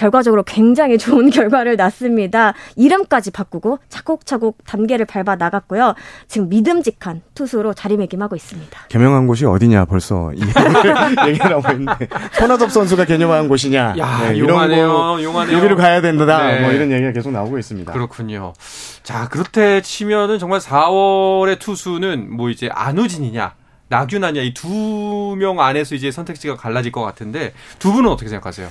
결과적으로 0.00 0.42
굉장히 0.44 0.96
좋은 0.96 1.28
결과를 1.30 1.76
났습니다. 1.76 2.54
이름까지 2.76 3.32
바꾸고 3.32 3.80
차곡차곡 3.90 4.64
단계를 4.64 5.04
밟아 5.04 5.36
나갔고요. 5.36 5.94
지금 6.26 6.48
믿음직한 6.48 7.20
투수로 7.34 7.74
자리매김하고 7.74 8.34
있습니다. 8.34 8.80
개명한 8.88 9.26
곳이 9.26 9.44
어디냐 9.44 9.84
벌써 9.84 10.32
얘기를 11.28 11.52
하고 11.54 11.70
있는데 11.72 12.08
손아섭 12.32 12.70
선수가 12.72 13.04
개념한 13.04 13.48
곳이냐 13.48 13.94
야, 13.98 14.18
네, 14.30 14.38
용하네요, 14.38 15.22
용하네요. 15.22 15.58
여기로 15.58 15.76
가야 15.76 16.00
된다 16.00 16.46
네. 16.46 16.60
뭐 16.62 16.72
이런 16.72 16.90
얘기가 16.90 17.12
계속 17.12 17.30
나오고 17.30 17.58
있습니다. 17.58 17.92
그렇군요. 17.92 18.54
자 19.02 19.28
그렇게 19.28 19.82
치면은 19.82 20.38
정말 20.38 20.60
4월의 20.60 21.58
투수는 21.58 22.34
뭐 22.34 22.48
이제 22.48 22.70
안우진이냐 22.72 23.52
나균아냐 23.88 24.40
이 24.40 24.54
두 24.54 25.36
명 25.36 25.60
안에서 25.60 25.94
이제 25.94 26.10
선택지가 26.10 26.56
갈라질 26.56 26.90
것 26.90 27.02
같은데 27.02 27.52
두 27.78 27.92
분은 27.92 28.08
어떻게 28.10 28.28
생각하세요? 28.30 28.68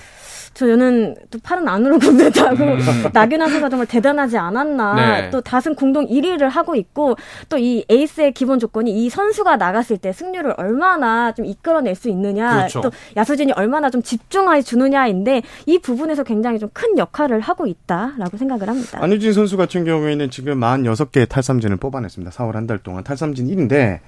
저는 0.53 1.15
또 1.31 1.39
팔은 1.41 1.67
안으로 1.67 1.99
굽는다고 1.99 2.63
음. 2.63 2.79
나균아 3.13 3.45
선수가 3.47 3.69
정말 3.69 3.87
대단하지 3.87 4.37
않았나. 4.37 4.95
네. 5.21 5.29
또 5.29 5.41
다승 5.41 5.75
공동 5.75 6.05
1위를 6.07 6.49
하고 6.49 6.75
있고 6.75 7.15
또 7.49 7.57
이 7.59 7.83
에이스의 7.89 8.31
기본 8.33 8.57
조건이 8.59 8.91
이 9.05 9.09
선수가 9.09 9.57
나갔을 9.57 9.97
때 9.97 10.13
승률을 10.13 10.53
얼마나 10.57 11.33
좀 11.33 11.45
이끌어낼 11.45 11.93
수 11.95 12.09
있느냐. 12.09 12.55
그렇죠. 12.57 12.81
또 12.81 12.91
야수진이 13.17 13.51
얼마나 13.53 13.89
좀 13.89 14.01
집중하게 14.01 14.61
주느냐인데 14.61 15.41
이 15.65 15.79
부분에서 15.79 16.23
굉장히 16.23 16.57
좀 16.59 16.69
큰 16.73 16.97
역할을 16.97 17.39
하고 17.41 17.65
있다라고 17.67 18.37
생각을 18.37 18.69
합니다. 18.69 18.99
안유진 19.01 19.33
선수 19.33 19.57
같은 19.57 19.83
경우에는 19.85 20.29
지금 20.29 20.59
46개의 20.61 21.27
탈삼진을 21.27 21.77
뽑아냈습니다. 21.77 22.31
4월 22.31 22.53
한 22.53 22.67
달 22.67 22.77
동안 22.77 23.03
탈삼진 23.03 23.47
1인데 23.47 23.99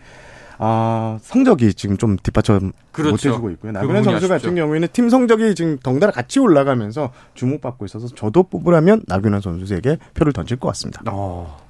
아, 0.63 1.17
성적이 1.23 1.73
지금 1.73 1.97
좀 1.97 2.17
뒷받침 2.17 2.71
그렇죠. 2.91 3.11
못해주고 3.11 3.49
있고요. 3.51 3.71
나균현 3.71 4.03
선수 4.03 4.27
같은 4.27 4.53
경우에는 4.53 4.89
팀 4.93 5.09
성적이 5.09 5.55
지금 5.55 5.79
덩달아 5.79 6.11
같이 6.11 6.39
올라가면서 6.39 7.11
주목받고 7.33 7.85
있어서 7.85 8.07
저도 8.09 8.43
뽑으라면 8.43 9.01
나균현 9.07 9.41
선수에게 9.41 9.97
표를 10.13 10.33
던질 10.33 10.57
것 10.57 10.67
같습니다. 10.67 11.01
어. 11.07 11.65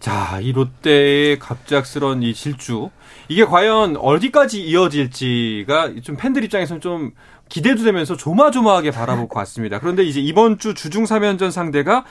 자, 0.00 0.40
이 0.40 0.50
롯데의 0.50 1.38
갑작스런 1.38 2.24
이 2.24 2.34
질주 2.34 2.90
이게 3.28 3.44
과연 3.44 3.96
어디까지 3.96 4.60
이어질지가 4.60 6.00
좀 6.02 6.16
팬들 6.16 6.42
입장에서는 6.42 6.80
좀 6.80 7.12
기대도 7.48 7.84
되면서 7.84 8.16
조마조마하게 8.16 8.90
바라볼 8.90 9.28
것 9.28 9.38
같습니다. 9.38 9.78
그런데 9.78 10.02
이제 10.02 10.18
이번 10.18 10.58
주 10.58 10.74
주중 10.74 11.04
3연전 11.04 11.52
상대가 11.52 12.04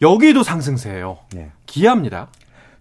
여기도 0.00 0.42
상승세예요. 0.42 1.18
네. 1.34 1.50
기아입니다. 1.66 2.28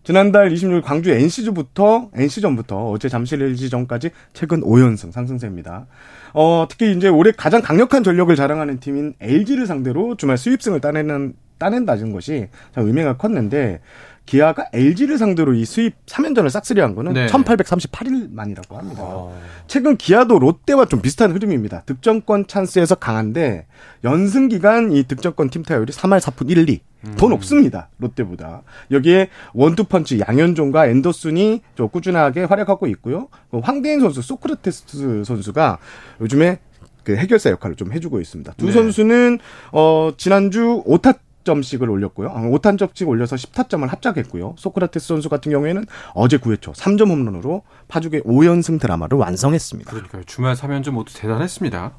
지난달 0.03 0.49
26일 0.49 0.81
광주 0.83 1.11
NC주부터 1.11 2.09
NC전부터 2.13 2.89
어제 2.91 3.07
잠실 3.07 3.41
LG전까지 3.41 4.11
최근 4.33 4.61
5연승 4.61 5.11
상승세입니다. 5.11 5.87
어, 6.33 6.65
특히 6.69 6.95
이제 6.95 7.07
올해 7.07 7.31
가장 7.31 7.61
강력한 7.61 8.03
전력을 8.03 8.35
자랑하는 8.35 8.79
팀인 8.79 9.13
LG를 9.19 9.65
상대로 9.65 10.15
주말 10.15 10.37
수입승을 10.37 10.81
따내는 10.81 11.35
따낸다는 11.57 12.11
것이 12.11 12.49
참 12.75 12.85
의미가 12.87 13.17
컸는데 13.17 13.79
기아가 14.25 14.65
LG를 14.73 15.17
상대로 15.17 15.53
이 15.53 15.65
수입 15.65 16.05
3연전을 16.05 16.49
싹쓸이한 16.49 16.95
거는 16.95 17.13
네. 17.13 17.27
1838일 17.27 18.31
만이라고 18.31 18.77
합니다. 18.77 19.01
어. 19.03 19.41
최근 19.67 19.97
기아도 19.97 20.39
롯데와 20.39 20.85
좀 20.85 21.01
비슷한 21.01 21.31
흐름입니다. 21.31 21.83
득점권 21.85 22.47
찬스에서 22.47 22.95
강한데 22.95 23.67
연승 24.03 24.47
기간 24.47 24.91
이 24.91 25.03
득점권 25.03 25.49
팀 25.49 25.63
타율이 25.63 25.91
3할 25.91 26.19
4푼 26.19 26.49
1, 26.49 26.69
2. 26.69 26.81
음. 27.05 27.15
더 27.17 27.27
높습니다. 27.27 27.89
롯데보다. 27.97 28.61
여기에 28.91 29.29
원투펀치 29.53 30.21
양현종과 30.27 30.87
앤더슨이 30.87 31.61
좀 31.75 31.89
꾸준하게 31.89 32.43
활약하고 32.43 32.87
있고요. 32.87 33.27
그 33.51 33.59
황대인 33.59 33.99
선수, 33.99 34.21
소크라테스 34.21 35.23
선수가 35.25 35.77
요즘에 36.21 36.59
그 37.03 37.15
해결사 37.17 37.49
역할을 37.51 37.75
좀 37.75 37.91
해주고 37.91 38.21
있습니다. 38.21 38.53
두 38.57 38.67
네. 38.67 38.71
선수는 38.71 39.39
어 39.71 40.11
지난주 40.17 40.83
5타 40.87 41.17
점씩을 41.43 41.89
올렸고요. 41.89 42.29
5탄점씩 42.29 43.05
아, 43.05 43.09
올려서 43.09 43.35
10타점을 43.35 43.85
합작했고요. 43.85 44.55
소크라테스 44.57 45.07
선수 45.07 45.27
같은 45.27 45.51
경우에는 45.51 45.85
어제 46.13 46.37
9회초 46.37 46.73
3점 46.73 47.09
홈런으로 47.09 47.63
파죽의 47.89 48.21
5연승 48.21 48.79
드라마를 48.79 49.17
완성했습니다. 49.17 49.91
그러니까요. 49.91 50.23
주말 50.25 50.55
3연전 50.55 50.91
모두 50.91 51.13
대단했습니다. 51.13 51.93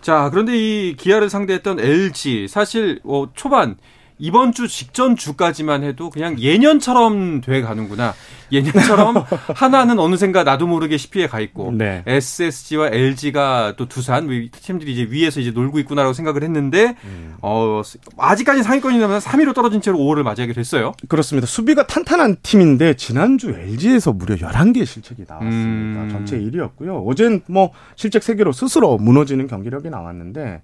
자, 0.00 0.28
그런데 0.30 0.56
이 0.56 0.94
기아를 0.96 1.28
상대했던 1.28 1.80
LG 1.80 2.46
사실 2.48 3.00
어, 3.04 3.28
초반 3.34 3.76
이번 4.20 4.52
주 4.52 4.68
직전 4.68 5.16
주까지만 5.16 5.82
해도 5.82 6.10
그냥 6.10 6.38
예년처럼 6.38 7.40
돼 7.40 7.62
가는구나. 7.62 8.14
예년처럼 8.52 9.24
하나는 9.54 9.98
어느샌가 9.98 10.44
나도 10.44 10.66
모르게 10.66 10.96
10위에 10.96 11.28
가 11.28 11.40
있고 11.40 11.72
네. 11.72 12.02
SSG와 12.06 12.88
LG가 12.92 13.74
또 13.76 13.86
두산 13.86 14.26
뭐 14.26 14.34
팀들이 14.60 14.92
이제 14.92 15.06
위에서 15.08 15.40
이제 15.40 15.50
놀고 15.52 15.78
있구나라고 15.80 16.12
생각을 16.12 16.42
했는데 16.42 16.96
음. 17.04 17.34
어 17.42 17.82
아직까지 18.18 18.62
상위권이라면 18.62 19.20
3위로 19.20 19.54
떨어진 19.54 19.80
채로 19.80 19.98
5월을 19.98 20.22
맞이하게 20.22 20.52
됐어요. 20.52 20.92
그렇습니다. 21.08 21.46
수비가 21.46 21.86
탄탄한 21.86 22.36
팀인데 22.42 22.94
지난주 22.94 23.50
LG에서 23.50 24.12
무려 24.12 24.34
11개의 24.36 24.84
실책이 24.84 25.24
나왔습니다. 25.28 26.02
음. 26.02 26.08
전체 26.10 26.38
1위였고요. 26.38 27.06
어젠 27.06 27.40
뭐 27.46 27.70
실책 27.96 28.22
3개로 28.22 28.52
스스로 28.52 28.98
무너지는 28.98 29.46
경기력이 29.46 29.90
나왔는데 29.90 30.60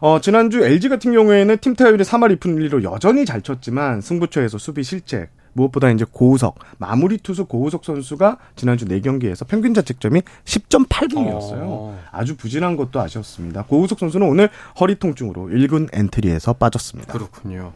어, 0.00 0.18
지난주 0.20 0.64
LG 0.64 0.88
같은 0.88 1.12
경우에는 1.12 1.58
팀 1.58 1.74
타율이 1.74 2.02
3할 2.04 2.38
2푼 2.38 2.56
1리로 2.56 2.82
여전히 2.84 3.26
잘 3.26 3.42
쳤지만 3.42 4.00
승부처에서 4.00 4.56
수비 4.56 4.82
실책, 4.82 5.30
무엇보다 5.52 5.90
이제 5.90 6.06
고우석 6.10 6.58
마무리 6.78 7.18
투수 7.18 7.44
고우석 7.44 7.84
선수가 7.84 8.38
지난주 8.56 8.86
4경기에서 8.86 9.46
평균 9.46 9.74
자책점이 9.74 10.22
10.8분이었어요. 10.44 11.58
어. 11.62 11.98
아주 12.12 12.36
부진한 12.36 12.76
것도 12.76 13.00
아쉬웠습니다. 13.00 13.64
고우석 13.64 13.98
선수는 13.98 14.26
오늘 14.26 14.48
허리 14.80 14.94
통증으로 14.94 15.48
1군 15.48 15.88
엔트리에서 15.92 16.54
빠졌습니다. 16.54 17.12
그렇군요. 17.12 17.72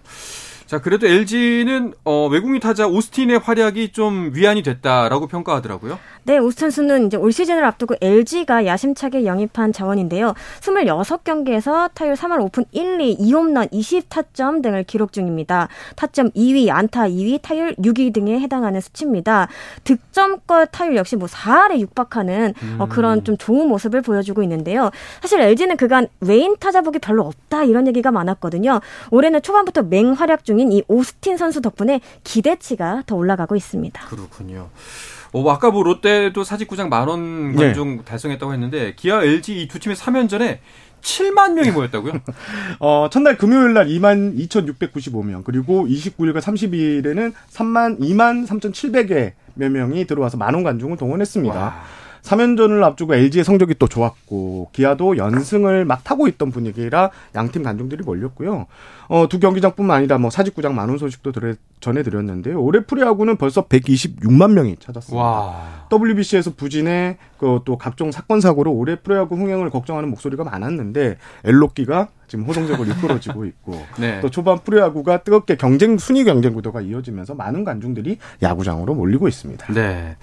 자, 0.74 0.80
그래도 0.80 1.06
LG는 1.06 1.92
어, 2.04 2.26
외국인 2.26 2.58
타자 2.58 2.88
오스틴의 2.88 3.38
활약이 3.38 3.92
좀 3.92 4.32
위안이 4.34 4.64
됐다라고 4.64 5.28
평가하더라고요. 5.28 6.00
네, 6.24 6.38
오스틴 6.38 6.70
선수는 6.70 7.06
이제 7.06 7.16
올 7.16 7.30
시즌을 7.30 7.64
앞두고 7.64 7.94
LG가 8.00 8.66
야심차게 8.66 9.24
영입한 9.24 9.72
자원인데요. 9.72 10.34
26경기에서 10.62 11.90
타율 11.94 12.14
3할 12.14 12.40
5푼 12.42 12.64
1리, 12.72 13.18
2홈런 13.18 13.70
20타점 13.70 14.62
등을 14.62 14.82
기록 14.82 15.12
중입니다. 15.12 15.68
타점 15.94 16.30
2위, 16.30 16.70
안타 16.70 17.06
2위, 17.06 17.40
타율 17.40 17.76
6위 17.76 18.12
등에 18.12 18.40
해당하는 18.40 18.80
수치입니다. 18.80 19.46
득점권 19.84 20.68
타율 20.72 20.96
역시 20.96 21.14
뭐 21.14 21.28
4할에 21.28 21.78
육박하는 21.78 22.54
음. 22.60 22.76
어, 22.80 22.86
그런 22.86 23.22
좀 23.22 23.36
좋은 23.36 23.68
모습을 23.68 24.02
보여주고 24.02 24.42
있는데요. 24.42 24.90
사실 25.20 25.40
LG는 25.40 25.76
그간 25.76 26.08
외인 26.20 26.56
타자복이 26.58 26.98
별로 26.98 27.22
없다 27.22 27.62
이런 27.62 27.86
얘기가 27.86 28.10
많았거든요. 28.10 28.80
올해는 29.12 29.42
초반부터 29.42 29.82
맹활약 29.82 30.44
중인 30.44 30.63
이 30.72 30.82
오스틴 30.88 31.36
선수 31.36 31.60
덕분에 31.60 32.00
기대치가 32.24 33.02
더 33.06 33.16
올라가고 33.16 33.56
있습니다. 33.56 34.00
그렇군요. 34.06 34.70
어, 35.32 35.50
아까 35.50 35.70
뭐 35.70 35.82
롯데도 35.82 36.44
사직구장 36.44 36.88
만원 36.88 37.56
관중 37.56 37.96
네. 37.98 38.04
달성했다고 38.04 38.52
했는데 38.52 38.94
기아 38.96 39.22
LG 39.22 39.62
이 39.62 39.68
두 39.68 39.78
팀의 39.80 39.96
3연전에 39.96 40.58
7만 41.02 41.52
명이 41.52 41.70
모였다고요? 41.72 42.12
어, 42.80 43.08
첫날 43.10 43.36
금요일 43.36 43.74
날 43.74 43.86
2만 43.88 44.38
2,695명, 44.48 45.44
그리고 45.44 45.86
29일과 45.86 46.38
30일에는 46.40 47.32
3만 47.52 48.00
2만 48.00 48.46
3,700여 48.46 49.32
몇 49.54 49.70
명이 49.70 50.06
들어와서 50.06 50.36
만원 50.38 50.62
관중을 50.62 50.96
동원했습니다. 50.96 51.54
와. 51.58 51.82
3연전을 52.24 52.82
앞두고 52.82 53.14
LG의 53.14 53.44
성적이 53.44 53.74
또 53.78 53.86
좋았고 53.86 54.70
기아도 54.72 55.16
연승을 55.18 55.84
막 55.84 56.02
타고 56.04 56.26
있던 56.26 56.50
분위기라 56.50 57.10
양팀 57.34 57.62
관중들이 57.62 58.02
몰렸고요. 58.02 58.66
어, 59.08 59.28
두 59.28 59.38
경기장뿐만 59.38 59.98
아니라 59.98 60.16
뭐 60.16 60.30
사직구장 60.30 60.74
만원 60.74 60.96
소식도 60.96 61.32
드려, 61.32 61.54
전해드렸는데요. 61.80 62.60
올해 62.60 62.82
프리야구는 62.82 63.36
벌써 63.36 63.66
126만 63.66 64.52
명이 64.52 64.76
찾았습니다. 64.80 65.22
와. 65.22 65.86
WBC에서 65.92 66.54
부진에 66.54 67.18
그또 67.38 67.76
각종 67.76 68.10
사건 68.10 68.40
사고로 68.40 68.72
올해 68.72 68.96
프리야구 68.96 69.36
흥행을 69.36 69.68
걱정하는 69.68 70.08
목소리가 70.08 70.44
많았는데 70.44 71.18
엘로끼가 71.44 72.08
지금 72.26 72.46
호동적으로 72.46 72.88
이끌어지고 72.90 73.44
있고 73.44 73.74
네. 74.00 74.20
또 74.20 74.30
초반 74.30 74.58
프리야구가 74.60 75.18
뜨겁게 75.24 75.56
경쟁 75.56 75.98
순위 75.98 76.24
경쟁 76.24 76.54
구도가 76.54 76.80
이어지면서 76.80 77.34
많은 77.34 77.64
관중들이 77.64 78.16
야구장으로 78.42 78.94
몰리고 78.94 79.28
있습니다. 79.28 79.74
네. 79.74 80.16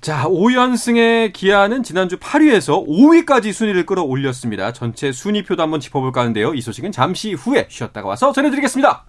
자, 0.00 0.24
5연승의 0.28 1.32
기아는 1.32 1.82
지난주 1.82 2.18
8위에서 2.18 2.86
5위까지 2.86 3.52
순위를 3.52 3.84
끌어올렸습니다. 3.84 4.72
전체 4.72 5.10
순위표도 5.10 5.62
한번 5.62 5.80
짚어볼까 5.80 6.20
하는데요. 6.20 6.54
이 6.54 6.60
소식은 6.60 6.92
잠시 6.92 7.34
후에 7.34 7.66
쉬었다가 7.68 8.08
와서 8.08 8.32
전해드리겠습니다. 8.32 9.06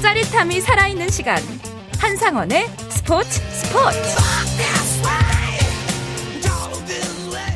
짜릿함이 0.00 0.60
살아있는 0.60 1.08
시간. 1.10 1.42
한상원의 1.98 2.68
스포츠 2.90 3.40
스포츠. 3.50 3.98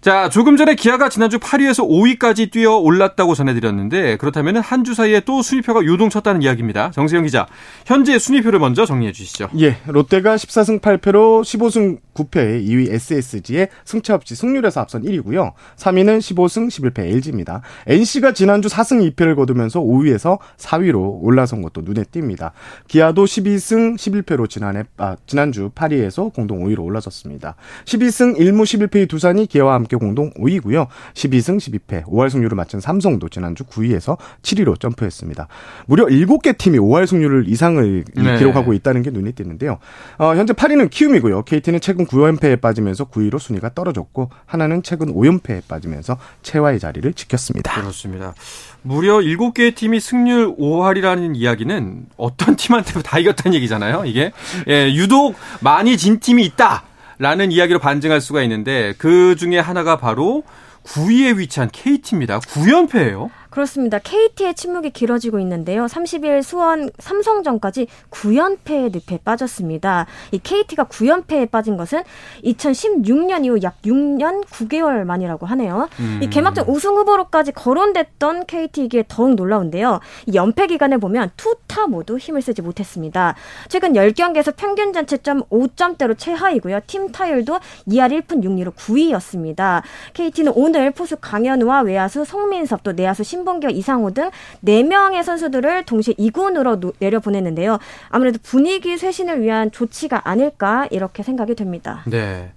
자, 0.00 0.30
조금 0.30 0.56
전에 0.56 0.76
기아가 0.76 1.10
지난주 1.10 1.38
8위에서 1.38 1.86
5위까지 1.86 2.50
뛰어 2.50 2.76
올랐다고 2.76 3.34
전해드렸는데 3.34 4.16
그렇다면 4.16 4.56
한 4.56 4.80
주 4.82 4.94
사이에 4.94 5.20
또 5.20 5.42
순위표가 5.42 5.84
요동쳤다는 5.84 6.40
이야기입니다. 6.40 6.90
정세영 6.92 7.24
기자, 7.24 7.46
현재 7.84 8.18
순위표를 8.18 8.58
먼저 8.58 8.86
정리해 8.86 9.12
주시죠. 9.12 9.50
예, 9.58 9.76
롯데가 9.86 10.36
14승 10.36 10.80
8패로 10.80 11.42
15승 11.42 11.98
9패 12.14 12.64
2위 12.66 12.90
SSG에 12.94 13.68
승차 13.84 14.14
없이 14.14 14.34
승률에서 14.34 14.80
앞선 14.80 15.02
1위고요. 15.02 15.52
3위는 15.76 16.18
15승 16.20 16.68
11패 16.68 17.00
LG입니다. 17.00 17.60
NC가 17.86 18.32
지난주 18.32 18.68
4승 18.68 19.14
2패를 19.14 19.36
거두면서 19.36 19.80
5위에서 19.80 20.38
4위로 20.56 21.18
올라선 21.22 21.60
것도 21.60 21.82
눈에 21.82 22.04
띕니다. 22.04 22.52
기아도 22.88 23.26
12승 23.26 23.96
11패로 23.96 24.48
지난해 24.48 24.84
아, 24.96 25.16
지난주 25.26 25.70
8위에서 25.74 26.32
공동 26.32 26.64
5위로 26.64 26.82
올라섰습니다. 26.84 27.54
12승 27.84 28.38
1무 28.38 28.62
11패의 28.62 29.08
두산이 29.10 29.46
기아와 29.46 29.74
함께 29.74 29.89
공동 29.98 30.30
5위고요. 30.34 30.86
12승 31.14 31.58
12패 31.58 32.04
5할 32.04 32.30
승률을 32.30 32.56
맞춘 32.56 32.80
삼성도 32.80 33.28
지난주 33.28 33.64
9위에서 33.64 34.16
7위로 34.42 34.78
점프했습니다. 34.78 35.48
무려 35.86 36.06
7개 36.06 36.56
팀이 36.56 36.78
5할 36.78 37.06
승률을 37.06 37.48
이상을 37.48 38.04
네. 38.14 38.38
기록하고 38.38 38.72
있다는 38.74 39.02
게 39.02 39.10
눈에 39.10 39.32
띄는데요. 39.32 39.78
어, 40.18 40.34
현재 40.34 40.52
8위는 40.52 40.90
키움이고요. 40.90 41.42
KT는 41.42 41.80
최근 41.80 42.06
9연패에 42.06 42.60
빠지면서 42.60 43.06
9위로 43.06 43.38
순위가 43.38 43.74
떨어졌고 43.74 44.30
하나는 44.46 44.82
최근 44.82 45.14
5연패에 45.14 45.66
빠지면서 45.68 46.18
최하의 46.42 46.78
자리를 46.78 47.12
지켰습니다. 47.12 47.80
그렇습니다. 47.80 48.34
무려 48.82 49.18
7개의 49.18 49.74
팀이 49.74 50.00
승률 50.00 50.56
5할이라는 50.56 51.36
이야기는 51.36 52.06
어떤 52.16 52.56
팀한테도 52.56 53.02
다 53.02 53.18
이겼다는 53.18 53.54
얘기잖아요. 53.56 54.04
이게 54.06 54.32
예, 54.68 54.92
유독 54.94 55.34
많이 55.60 55.96
진 55.96 56.20
팀이 56.20 56.44
있다 56.44 56.84
라는 57.20 57.52
이야기로 57.52 57.80
반증할 57.80 58.22
수가 58.22 58.42
있는데 58.44 58.94
그 58.96 59.36
중에 59.36 59.58
하나가 59.58 59.98
바로 59.98 60.42
9위에 60.84 61.36
위치한 61.36 61.68
KT입니다. 61.70 62.40
9연패예요. 62.40 63.28
그렇습니다. 63.50 63.98
KT의 63.98 64.54
침묵이 64.54 64.90
길어지고 64.90 65.40
있는데요. 65.40 65.86
30일 65.86 66.42
수원 66.42 66.88
삼성전까지 66.98 67.88
9연패의 68.10 68.92
늪에 68.92 69.18
빠졌습니다. 69.24 70.06
이 70.30 70.38
KT가 70.38 70.84
9연패에 70.84 71.50
빠진 71.50 71.76
것은 71.76 72.02
2016년 72.44 73.44
이후 73.44 73.58
약 73.62 73.82
6년 73.82 74.44
9개월 74.46 75.04
만이라고 75.04 75.46
하네요. 75.46 75.88
음. 75.98 76.20
이 76.22 76.30
개막전 76.30 76.66
우승 76.68 76.94
후보로까지 76.96 77.52
거론됐던 77.52 78.46
KT이기에 78.46 79.04
더욱 79.08 79.34
놀라운데요. 79.34 80.00
이 80.26 80.34
연패 80.34 80.68
기간에 80.68 80.96
보면 80.96 81.30
투타 81.36 81.88
모두 81.88 82.18
힘을 82.18 82.42
쓰지 82.42 82.62
못했습니다. 82.62 83.34
최근 83.68 83.94
10경기에서 83.94 84.54
평균 84.56 84.92
전체점 84.92 85.42
5점대로 85.44 86.16
최하이고요. 86.16 86.80
팀 86.86 87.10
타율도 87.10 87.58
2할 87.88 88.22
1푼 88.22 88.44
6리로 88.44 88.74
9위였습니다. 88.74 89.82
KT는 90.14 90.52
오늘 90.54 90.92
포수 90.92 91.16
강현우와 91.16 91.80
외야수 91.80 92.24
송민섭 92.24 92.84
또 92.84 92.92
내야수 92.92 93.24
신 93.24 93.39
신봉규, 93.40 93.70
이상호 93.70 94.10
등 94.12 94.30
4명의 94.64 95.22
선수들을 95.22 95.84
동시에 95.84 96.14
2군으로 96.14 96.92
내려보냈는데요. 96.98 97.78
아무래도 98.10 98.38
분위기 98.42 98.96
쇄신을 98.98 99.42
위한 99.42 99.70
조치가 99.70 100.28
아닐까 100.28 100.86
이렇게 100.90 101.22
생각이 101.22 101.54
됩니다. 101.54 102.02
네. 102.06 102.52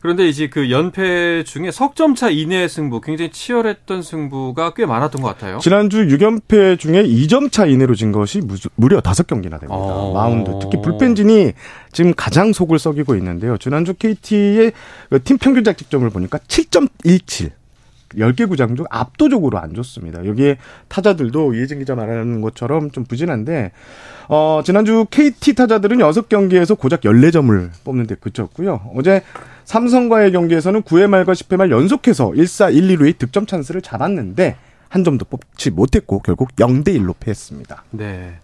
그런데 0.00 0.26
이제 0.28 0.48
그 0.48 0.70
연패 0.70 1.44
중에 1.44 1.70
석점차 1.70 2.30
이내의 2.30 2.68
승부, 2.68 3.00
굉장히 3.00 3.30
치열했던 3.30 4.02
승부가 4.02 4.74
꽤 4.74 4.86
많았던 4.86 5.22
것 5.22 5.28
같아요. 5.28 5.58
지난주 5.58 6.06
6연패 6.06 6.78
중에 6.78 7.02
2점 7.04 7.52
차 7.52 7.66
이내로 7.66 7.94
진 7.94 8.10
것이 8.10 8.40
무려 8.74 9.00
5경기나 9.00 9.60
됩니다. 9.60 9.68
어. 9.70 10.12
마운드. 10.12 10.50
특히 10.60 10.80
불펜진이 10.82 11.52
지금 11.92 12.14
가장 12.16 12.52
속을 12.52 12.78
썩이고 12.78 13.14
있는데요. 13.16 13.58
지난주 13.58 13.94
KT의 13.94 14.72
그팀 15.10 15.38
평균 15.38 15.62
자책점을 15.62 16.08
보니까 16.10 16.38
7.17. 16.38 17.61
10개 18.16 18.48
구장 18.48 18.76
중 18.76 18.86
압도적으로 18.90 19.58
안 19.58 19.74
좋습니다. 19.74 20.24
여기에 20.24 20.58
타자들도 20.88 21.54
이혜진 21.54 21.78
기자 21.78 21.94
말하는 21.94 22.40
것처럼 22.40 22.90
좀 22.90 23.04
부진한데 23.04 23.72
어, 24.28 24.62
지난주 24.64 25.06
KT 25.10 25.54
타자들은 25.54 25.98
6경기에서 25.98 26.78
고작 26.78 27.02
14점을 27.02 27.70
뽑는 27.84 28.06
데 28.06 28.14
그쳤고요. 28.14 28.92
어제 28.94 29.22
삼성과의 29.64 30.32
경기에서는 30.32 30.82
9회 30.82 31.06
말과 31.06 31.32
10회 31.32 31.56
말 31.56 31.70
연속해서 31.70 32.30
1사 32.30 32.74
1, 32.74 32.96
2루의 32.96 33.18
득점 33.18 33.46
찬스를 33.46 33.82
잡았는데 33.82 34.56
한 34.88 35.04
점도 35.04 35.24
뽑지 35.24 35.70
못했고 35.70 36.20
결국 36.20 36.54
0대 36.56 36.88
1로 36.88 37.14
패했습니다. 37.18 37.84
네. 37.90 38.34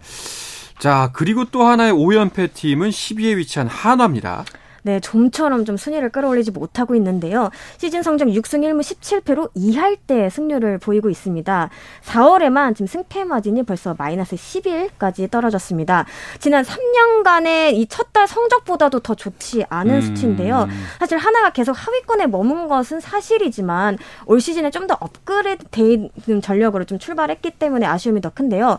자, 0.79 1.11
그리고 1.13 1.45
또 1.45 1.65
하나의 1.65 1.93
5연패 1.93 2.55
팀은 2.55 2.91
12위에 2.91 3.37
위치한 3.37 3.67
한화입니다. 3.67 4.45
네, 4.83 5.01
좀처럼 5.01 5.65
좀 5.65 5.77
순위를 5.77 6.11
끌어올리지 6.11 6.51
못하고 6.51 6.95
있는데요. 6.97 7.51
시즌 7.77 8.03
성적 8.03 8.27
6승 8.27 8.61
1무 8.65 8.81
17패로 8.81 9.51
2할 9.55 9.99
때 10.07 10.29
승률을 10.31 10.79
보이고 10.79 11.11
있습니다. 11.11 11.71
4월에만 12.05 12.75
지금 12.75 12.87
승패 12.87 13.25
마진이 13.25 13.63
벌써 13.65 13.95
마이너스 13.99 14.37
11까지 14.37 15.31
떨어졌습니다. 15.31 16.07
지난 16.39 16.65
3년간의 16.65 17.75
이 17.75 17.87
첫 17.87 18.09
달 18.13 18.27
성적보다도 18.27 19.01
더 19.01 19.15
좋지 19.15 19.65
않은 19.69 19.95
음. 19.95 20.01
수치인데요. 20.01 20.67
사실 20.99 21.19
하나가 21.19 21.51
계속 21.51 21.73
하위권에 21.73 22.27
머문 22.27 22.69
것은 22.69 23.01
사실이지만 23.01 23.99
올 24.27 24.41
시즌에 24.41 24.71
좀 24.71 24.89
더 24.89 24.97
업그레이드 25.01 25.67
돼 25.71 25.83
있는 25.83 26.41
전력으로 26.41 26.85
좀 26.85 26.99
출발했기 26.99 27.51
때문에 27.51 27.85
아쉬움이 27.85 28.23
더 28.23 28.31
큰데요. 28.31 28.79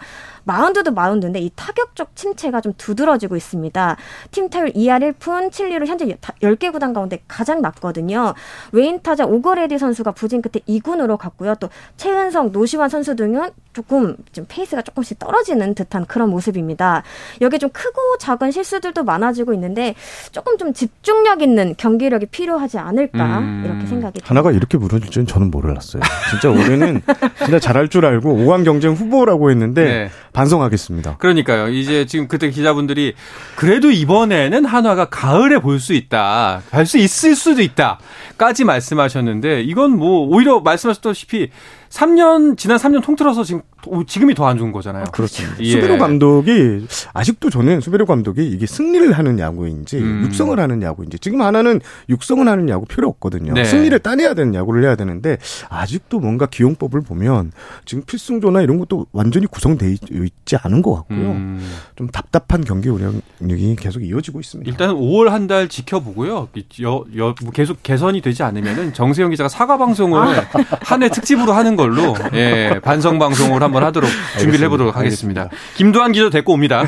마운드도 0.50 0.92
마운드인데 0.92 1.40
이 1.40 1.52
타격적 1.56 2.16
침체가 2.16 2.60
좀 2.60 2.74
두드러지고 2.76 3.36
있습니다. 3.36 3.98
팀 4.32 4.50
타율 4.50 4.72
2할 4.72 5.14
1푼 5.14 5.52
7리로 5.52 5.86
현재 5.86 6.06
10개 6.42 6.72
구단 6.72 6.92
가운데 6.92 7.22
가장 7.28 7.62
낮거든요. 7.62 8.34
외인 8.72 9.00
타자 9.04 9.26
오그레디 9.26 9.78
선수가 9.78 10.14
부진 10.14 10.42
끝에 10.42 10.64
2군으로 10.68 11.18
갔고요. 11.18 11.54
또 11.60 11.70
채은성, 11.98 12.52
노시환 12.52 12.90
선수 12.90 13.16
등은 13.16 13.52
조금 13.74 14.16
좀 14.32 14.46
페이스가 14.50 14.82
조금씩 14.82 15.20
떨어지는 15.20 15.76
듯한 15.76 16.06
그런 16.08 16.32
모습입니다. 16.32 17.04
여기에 17.42 17.60
좀 17.60 17.70
크고 17.70 18.18
작은 18.20 18.50
실수들도 18.50 19.04
많아지고 19.04 19.54
있는데 19.54 19.94
조금 20.32 20.58
좀 20.58 20.74
집중력 20.74 21.44
있는 21.44 21.76
경기력이 21.78 22.26
필요하지 22.26 22.80
않을까 22.80 23.40
음. 23.40 23.62
이렇게 23.66 23.86
생각이 23.86 24.20
듭니다. 24.20 24.30
한화가 24.30 24.52
이렇게 24.52 24.80
무너질 24.80 25.12
줄은 25.12 25.28
저는 25.28 25.52
몰랐어요. 25.52 26.02
진짜 26.32 26.50
올해는 26.50 27.02
진짜 27.38 27.60
잘할 27.60 27.90
줄 27.90 28.06
알고 28.06 28.34
5강 28.34 28.66
경쟁 28.66 28.94
후보라고 28.94 29.52
했는데 29.52 29.84
네. 29.84 30.10
반성하겠습니다. 30.40 31.18
그러니까요. 31.18 31.68
이제 31.68 32.06
지금 32.06 32.28
그때 32.30 32.50
기자분들이 32.50 33.14
그래도 33.58 33.92
이번에는 33.92 34.64
한화가 34.66 35.06
가을에 35.10 35.60
볼 35.60 35.80
수 35.80 35.94
있다. 35.94 36.62
갈 36.72 36.86
수 36.86 36.98
있을 36.98 37.36
수도 37.36 37.62
있다.까지 37.62 38.64
말씀하셨는데 38.66 39.62
이건 39.64 39.98
뭐 39.98 40.28
오히려 40.28 40.60
말씀하셨다시피 40.62 41.50
3년 41.90 42.58
지난 42.58 42.78
3년 42.78 43.04
통틀어서 43.04 43.44
지금 43.44 43.62
지금이 44.08 44.34
더 44.36 44.50
안 44.50 44.58
좋은 44.58 44.72
거잖아요. 44.72 45.04
아, 45.08 45.12
그렇습니다. 45.12 45.58
예. 45.60 45.72
수비로 45.72 45.98
감독이 46.00 46.88
아직도 47.14 47.50
저는 47.52 47.82
수비로 47.82 48.06
감독이 48.06 48.48
이게 48.48 48.66
승리를 48.66 49.12
하는 49.14 49.38
야구인지 49.38 49.98
음. 49.98 50.24
육성을 50.26 50.60
하는 50.60 50.82
야구인지 50.82 51.20
지금 51.20 51.42
하나는 51.42 51.80
육성을 52.10 52.48
하는 52.48 52.68
야구 52.70 52.86
필요 52.86 53.08
없거든요. 53.10 53.54
네. 53.54 53.66
승리를 53.66 53.98
따내야 54.00 54.34
되는 54.34 54.56
야구를 54.56 54.84
해야 54.84 54.96
되는데 54.96 55.38
아직도 55.70 56.20
뭔가 56.20 56.46
기용법을 56.48 57.02
보면 57.02 57.52
지금 57.86 58.04
필승조나 58.06 58.62
이런 58.62 58.80
것도 58.80 59.06
완전히 59.12 59.46
구성돼 59.46 59.92
있지 59.92 60.56
않은 60.64 60.82
것 60.82 60.96
같고요. 60.96 61.18
음. 61.32 61.64
좀 61.96 62.08
답답한 62.08 62.64
경기 62.64 62.90
운영이 62.90 63.76
계속 63.78 64.04
이어지고 64.04 64.40
있습니다. 64.40 64.70
일단 64.70 64.96
5월 64.96 65.28
한 65.30 65.50
달 65.50 65.68
지켜보고요. 65.68 66.50
여, 66.84 67.04
여, 67.18 67.34
뭐 67.42 67.52
계속 67.52 67.82
개선이 67.82 68.22
되지 68.22 68.44
않으면은 68.44 68.94
정세영 68.94 69.32
기자가 69.32 69.48
사과 69.50 69.78
방송을 69.80 70.20
아. 70.20 70.46
한해 70.84 71.10
특집으로 71.10 71.54
하는 71.54 71.76
걸로 71.76 72.14
예, 72.34 72.80
반성 72.84 73.18
방송을 73.18 73.64
한번 73.70 73.84
하도록 73.88 74.10
준비를 74.40 74.66
해보도록 74.66 74.96
하겠습니다. 74.96 75.42
알겠습니다. 75.44 75.76
김도환 75.76 76.12
기자 76.12 76.30
데리고 76.30 76.54
옵니다. 76.54 76.84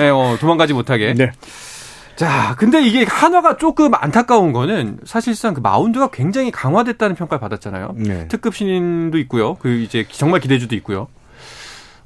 예, 0.00 0.08
어, 0.10 0.36
도망가지 0.40 0.72
못하게. 0.72 1.14
네. 1.14 1.32
자, 2.16 2.54
근데 2.58 2.80
이게 2.86 3.04
한화가 3.04 3.56
조금 3.56 3.92
안타까운 3.94 4.52
거는 4.52 4.98
사실상 5.04 5.52
그 5.52 5.60
마운드가 5.60 6.10
굉장히 6.12 6.50
강화됐다는 6.52 7.16
평가를 7.16 7.40
받았잖아요. 7.40 7.94
네. 7.96 8.28
특급 8.28 8.54
신인도 8.54 9.18
있고요. 9.18 9.56
그 9.56 9.68
이제 9.80 10.06
정말 10.10 10.40
기대주도 10.40 10.76
있고요. 10.76 11.08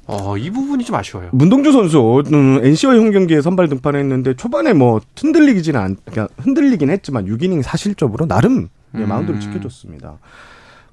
어, 0.07 0.35
이 0.37 0.49
부분이 0.49 0.83
좀 0.83 0.95
아쉬워요. 0.95 1.29
문동주 1.31 1.71
선수 1.71 2.23
음, 2.33 2.59
NC와 2.63 2.95
형 2.95 3.11
경기에 3.11 3.41
선발 3.41 3.69
등판했는데 3.69 4.35
초반에 4.37 4.73
뭐 4.73 4.99
흔들리기지는 5.15 5.79
않, 5.79 5.97
그러니까 6.03 6.33
흔들리긴 6.41 6.89
했지만 6.89 7.27
6이닝 7.27 7.61
사실적으로 7.61 8.25
나름 8.25 8.69
음. 8.95 9.07
마운드를 9.07 9.39
지켜줬습니다. 9.39 10.17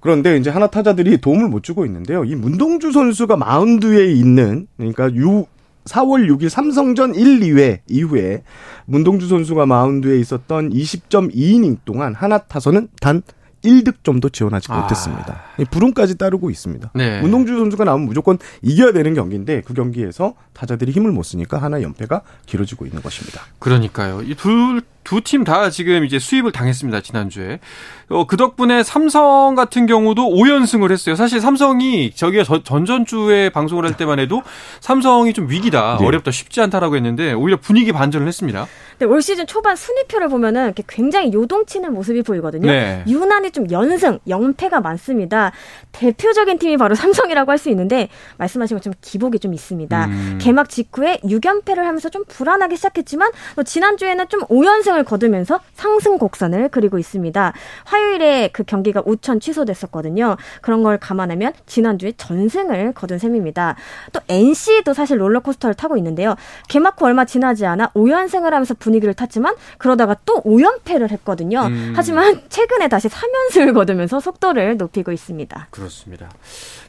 그런데 0.06 0.36
이제 0.36 0.50
하나 0.50 0.68
타자들이 0.68 1.18
도움을 1.18 1.48
못 1.48 1.64
주고 1.64 1.84
있는데요. 1.84 2.24
이 2.24 2.36
문동주 2.36 2.92
선수가 2.92 3.36
마운드에 3.38 4.12
있는 4.12 4.68
그러니까 4.76 5.12
6 5.12 5.48
4월 5.84 6.28
6일 6.30 6.48
삼성전 6.48 7.16
1, 7.16 7.40
2회 7.40 7.80
이후에 7.88 8.44
문동주 8.86 9.26
선수가 9.26 9.66
마운드에 9.66 10.18
있었던 10.20 10.70
20.2이닝 10.70 11.78
동안 11.84 12.14
하나 12.14 12.38
타선은 12.38 12.88
단 13.00 13.22
1득점도 13.64 14.32
지원하지 14.32 14.70
아. 14.70 14.82
못했습니다. 14.82 15.42
불운까지 15.72 16.18
따르고 16.18 16.50
있습니다. 16.50 16.92
네. 16.94 17.20
문동주 17.20 17.58
선수가 17.58 17.82
나오면 17.82 18.06
무조건 18.06 18.38
이겨야 18.62 18.92
되는 18.92 19.12
경기인데 19.14 19.62
그 19.62 19.74
경기에서 19.74 20.34
타자들이 20.52 20.92
힘을 20.92 21.10
못 21.10 21.24
쓰니까 21.24 21.58
하나 21.58 21.82
연패가 21.82 22.22
길어지고 22.46 22.86
있는 22.86 23.02
것입니다. 23.02 23.42
그러니까요. 23.58 24.22
이둘 24.22 24.82
두 25.06 25.20
팀 25.22 25.44
다 25.44 25.70
지금 25.70 26.04
이제 26.04 26.18
수입을 26.18 26.50
당했습니다. 26.52 27.00
지난주에. 27.00 27.60
어, 28.08 28.26
그 28.26 28.36
덕분에 28.36 28.82
삼성 28.82 29.54
같은 29.54 29.86
경우도 29.86 30.22
5연승을 30.22 30.90
했어요. 30.92 31.14
사실 31.16 31.40
삼성이 31.40 32.12
저기 32.14 32.42
전전주에 32.44 33.50
방송을 33.50 33.84
할 33.84 33.96
때만 33.96 34.18
해도 34.18 34.42
삼성이 34.80 35.32
좀 35.32 35.48
위기다, 35.48 35.98
네. 36.00 36.06
어렵다, 36.06 36.30
쉽지 36.30 36.60
않다라고 36.60 36.96
했는데 36.96 37.32
오히려 37.32 37.56
분위기 37.58 37.92
반전을 37.92 38.26
했습니다. 38.28 38.66
네, 38.98 39.06
올 39.06 39.20
시즌 39.22 39.46
초반 39.46 39.76
순위표를 39.76 40.28
보면은 40.28 40.64
이렇게 40.66 40.82
굉장히 40.88 41.32
요동치는 41.32 41.92
모습이 41.92 42.22
보이거든요. 42.22 42.66
네. 42.66 43.04
유난히 43.08 43.50
좀 43.50 43.66
연승, 43.70 44.18
영패가 44.28 44.80
많습니다. 44.80 45.52
대표적인 45.92 46.58
팀이 46.58 46.76
바로 46.76 46.94
삼성이라고 46.94 47.50
할 47.50 47.56
수 47.58 47.70
있는데 47.70 48.08
말씀하신 48.36 48.76
것처럼 48.76 48.94
기복이 49.00 49.38
좀 49.38 49.54
있습니다. 49.54 50.04
음. 50.06 50.38
개막 50.40 50.68
직후에 50.68 51.18
6연패를 51.24 51.76
하면서 51.78 52.10
좀 52.10 52.24
불안하게 52.28 52.76
시작했지만 52.76 53.30
뭐 53.54 53.64
지난주에는 53.64 54.28
좀 54.28 54.40
5연승 54.42 54.84
3 54.84 54.95
승을 54.96 55.04
거두면서 55.04 55.60
상승 55.74 56.18
곡선을 56.18 56.70
그리고 56.70 56.98
있습니다. 56.98 57.52
화요일에 57.84 58.50
그 58.52 58.64
경기가 58.64 59.02
우천 59.04 59.40
취소됐었거든요. 59.40 60.36
그런 60.62 60.82
걸 60.82 60.98
감안하면 60.98 61.52
지난주에 61.66 62.12
전승을 62.16 62.92
거둔 62.92 63.18
셈입니다. 63.18 63.76
또 64.12 64.20
NC도 64.28 64.94
사실 64.94 65.20
롤러코스터를 65.20 65.74
타고 65.74 65.96
있는데요. 65.98 66.34
개막 66.68 67.00
후 67.00 67.06
얼마 67.06 67.24
지나지 67.24 67.66
않아 67.66 67.90
5연승을 67.94 68.50
하면서 68.50 68.74
분위기를 68.74 69.14
탔지만 69.14 69.54
그러다가 69.78 70.16
또 70.24 70.42
5연패를 70.42 71.10
했거든요. 71.10 71.66
음. 71.66 71.92
하지만 71.94 72.40
최근에 72.48 72.88
다시 72.88 73.08
3연승을 73.08 73.74
거두면서 73.74 74.20
속도를 74.20 74.76
높이고 74.76 75.12
있습니다. 75.12 75.68
그렇습니다. 75.70 76.30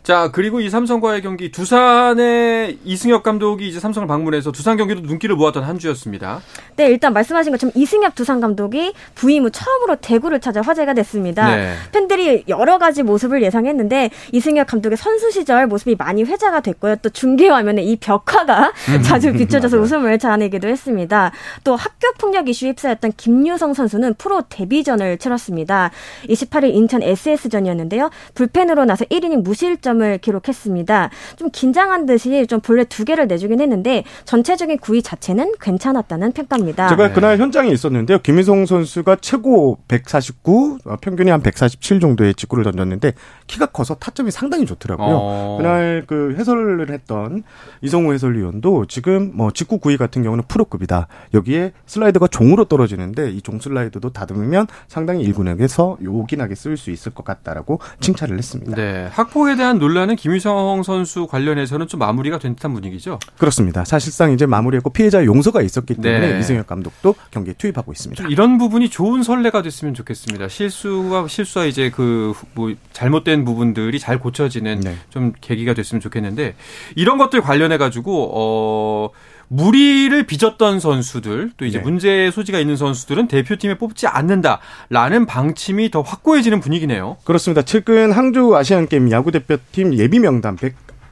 자, 0.08 0.32
그리고 0.32 0.62
이 0.62 0.70
삼성과의 0.70 1.22
경기 1.22 1.52
두산의 1.52 2.80
이승엽 2.86 3.24
감독이 3.24 3.68
이제 3.68 3.82
삼성을 3.82 4.08
방문해서 4.08 4.54
두산 4.54 4.78
경기도 4.78 5.02
눈길을 5.02 5.36
모았던 5.36 5.64
한 5.64 5.80
주였습니다. 5.80 6.42
네, 6.78 6.88
일단 6.88 7.12
말씀하신 7.12 7.52
것처럼 7.52 7.74
이승 7.76 7.97
엽 8.04 8.16
두산 8.16 8.40
감독이 8.40 8.94
부임 9.16 9.46
후 9.46 9.52
처음으로 9.52 9.98
대구를 9.98 10.40
찾아 10.40 10.62
화제가 10.62 10.94
됐습니다. 10.94 11.56
네. 11.56 11.74
팬들이 11.92 12.46
여러 12.48 12.78
가지 12.78 13.04
모습을 13.04 13.44
예상했는데 13.44 14.10
이승엽 14.32 14.68
감독의 14.68 14.98
선수 14.98 15.32
시절 15.32 15.68
모습이 15.68 15.96
많이 15.98 16.24
회자가 16.24 16.62
됐고요. 16.62 16.98
또 16.98 17.10
중계 17.10 17.50
화면에 17.50 17.84
이 17.84 17.98
벽화가 17.98 18.72
음. 18.90 19.02
자주 19.04 19.34
비춰져서 19.34 19.78
웃음을 19.80 20.18
자아내기도 20.18 20.68
했습니다. 20.68 21.32
또 21.64 21.76
학교 21.76 22.12
폭력 22.18 22.48
이슈 22.48 22.68
휩싸였던 22.68 23.14
김유성 23.18 23.74
선수는 23.74 24.16
프로 24.18 24.44
데뷔전을 24.48 25.18
치렀습니다. 25.18 25.92
28일 26.30 26.74
인천 26.74 27.04
SS전이었는데요. 27.04 28.10
불펜으로 28.34 28.86
나서 28.86 29.04
1이닝 29.06 29.44
무실점 29.44 29.98
3점을 29.98 30.22
기록했습니다. 30.22 31.10
좀 31.36 31.50
긴장한 31.52 32.06
듯이 32.06 32.46
좀 32.48 32.60
본래 32.60 32.84
두 32.84 33.06
개를 33.06 33.28
내주긴 33.28 33.60
했는데 33.60 34.04
전체적인 34.26 34.78
구위 34.80 35.02
자체는 35.02 35.54
괜찮았다는 35.60 36.32
평가입니다. 36.32 36.90
제가 36.90 37.14
그날 37.14 37.38
현장에 37.38 37.70
있었 37.70 37.87
는데요. 37.90 38.20
김희성 38.20 38.66
선수가 38.66 39.18
최고 39.22 39.80
149, 39.88 40.80
어, 40.86 40.96
평균이 41.02 41.30
한 41.30 41.42
147 41.42 42.00
정도의 42.00 42.34
직구를 42.36 42.64
던졌는데 42.64 43.14
키가 43.48 43.68
커서 43.68 43.96
타점이 43.96 44.30
상당히 44.32 44.66
좋더라고요. 44.66 45.08
어. 45.10 45.58
그날 45.58 46.04
그 46.06 46.36
해설을 46.38 46.90
했던 46.92 47.44
이성우 47.82 48.14
해설위원도 48.14 48.86
지금 48.88 49.32
뭐 49.34 49.52
직구 49.52 49.80
구위 49.80 49.98
같은 49.98 50.22
경우는 50.24 50.44
프로급이다. 50.48 51.08
여기에 51.34 51.72
슬라이드가 51.86 52.28
종으로 52.28 52.66
떨어지는데 52.66 53.32
이 53.32 53.42
종 53.48 53.60
슬라이드도 53.62 54.10
다듬으면 54.12 54.68
상당히 54.90 55.24
일군에게서 55.24 55.98
요긴하게 56.04 56.56
쓸 56.56 56.76
수 56.76 56.92
있을 56.92 57.14
것 57.14 57.24
같다라고 57.24 57.80
칭찬을 58.02 58.38
했습니다. 58.38 58.76
네. 58.76 59.08
학폭에 59.12 59.56
대한 59.56 59.80
논란은 59.80 60.18
김유성 60.18 60.84
선수 60.84 61.28
관련해서는 61.28 61.88
좀 61.88 62.00
마무리가 62.02 62.38
된 62.40 62.56
듯한 62.56 62.74
분위기죠. 62.74 63.20
그렇습니다. 63.38 63.86
사실상 63.86 64.34
이제 64.34 64.46
마무리했고 64.46 64.90
피해자 64.90 65.24
용서가 65.24 65.62
있었기 65.62 65.96
때문에 65.96 66.34
네. 66.34 66.40
이승엽 66.40 66.68
감독도 66.68 67.16
경기에 67.32 67.54
투입하고 67.54 67.94
있습니다. 67.94 68.26
이런 68.28 68.58
부분이 68.58 68.90
좋은 68.90 69.24
선례가 69.24 69.62
됐으면 69.62 69.94
좋겠습니다. 69.94 70.50
실수와 70.50 71.28
실수와 71.30 71.66
이제 71.66 71.90
그 71.90 72.34
뭐 72.54 72.74
잘못된 72.92 73.37
부분들이 73.46 74.00
잘 74.00 74.20
고쳐지는 74.20 74.82
네. 74.82 74.96
좀 75.10 75.34
계기가 75.40 75.74
됐으면 75.74 76.02
좋겠는데 76.02 76.56
이런 76.96 77.18
것들 77.18 77.42
관련해 77.42 77.78
가지고 77.78 78.32
어 78.34 79.10
무리를 79.50 80.24
빚었던 80.24 80.80
선수들 80.80 81.52
또 81.58 81.66
이제 81.66 81.78
네. 81.78 81.84
문제 81.84 82.32
소지가 82.32 82.60
있는 82.60 82.76
선수들은 82.76 83.28
대표팀에 83.28 83.78
뽑지 83.78 84.08
않는다라는 84.08 85.26
방침이 85.26 85.90
더 85.90 86.02
확고해지는 86.02 86.60
분위기네요. 86.60 87.18
그렇습니다. 87.24 87.62
최근 87.62 88.12
항저우 88.12 88.56
아시안 88.56 88.88
게임 88.88 89.10
야구 89.12 89.32
대표팀 89.32 89.98
예비 89.98 90.20
명단 90.20 90.58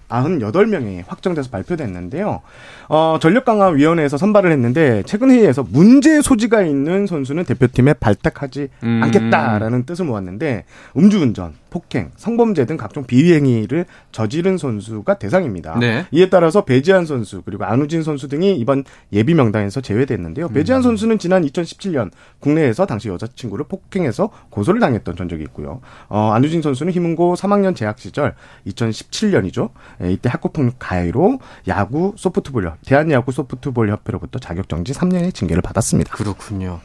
198명이 0.09 1.03
확정돼서 1.07 1.49
발표됐는데요. 1.49 2.41
어, 2.89 3.17
전력강화위원회에서 3.21 4.17
선발을 4.17 4.51
했는데 4.51 5.01
최근 5.05 5.31
회의에서 5.31 5.65
문제 5.69 6.21
소지가 6.21 6.61
있는 6.61 7.07
선수는 7.07 7.45
대표팀에 7.45 7.93
발탁하지 7.93 8.67
음. 8.83 9.01
않겠다라는 9.01 9.85
뜻을 9.85 10.05
모았는데 10.05 10.65
음주운전, 10.97 11.53
폭행, 11.75 12.11
성범죄 12.15 12.65
등 12.67 12.77
각종 12.77 13.03
비행위를 13.03 13.85
저지른 14.13 14.57
선수가 14.57 15.15
대상입니다. 15.15 15.77
네. 15.77 16.05
이에 16.11 16.29
따라서 16.29 16.63
배지한 16.63 17.05
선수 17.05 17.41
그리고 17.43 17.65
안우진 17.65 18.01
선수 18.01 18.29
등이 18.29 18.55
이번 18.55 18.85
예비 19.11 19.33
명단에서 19.33 19.81
제외됐는데요. 19.81 20.47
배지한 20.47 20.79
음. 20.79 20.83
선수는 20.83 21.19
지난 21.19 21.43
2017년 21.43 22.11
국내에서 22.39 22.85
당시 22.85 23.09
여자친구를 23.09 23.65
폭행해서 23.67 24.29
고소를 24.51 24.79
당했던 24.79 25.17
전적이 25.17 25.43
있고요. 25.43 25.81
어, 26.07 26.31
안우진 26.31 26.61
선수는 26.61 26.93
희문고 26.93 27.35
3학년 27.35 27.75
재학 27.75 27.99
시절 27.99 28.35
2017년이죠. 28.67 29.71
예, 30.01 30.13
이때 30.13 30.29
학교폭력 30.29 30.75
가해로 30.79 31.39
야구 31.67 32.13
소프트볼 32.15 32.71
대한야구 32.85 33.33
소프트볼 33.33 33.89
협회로부터 33.89 34.39
자격 34.39 34.69
정지 34.69 34.93
3년의 34.93 35.33
징계를 35.33 35.61
받았습니다. 35.61 36.15
그렇군요. 36.15 36.79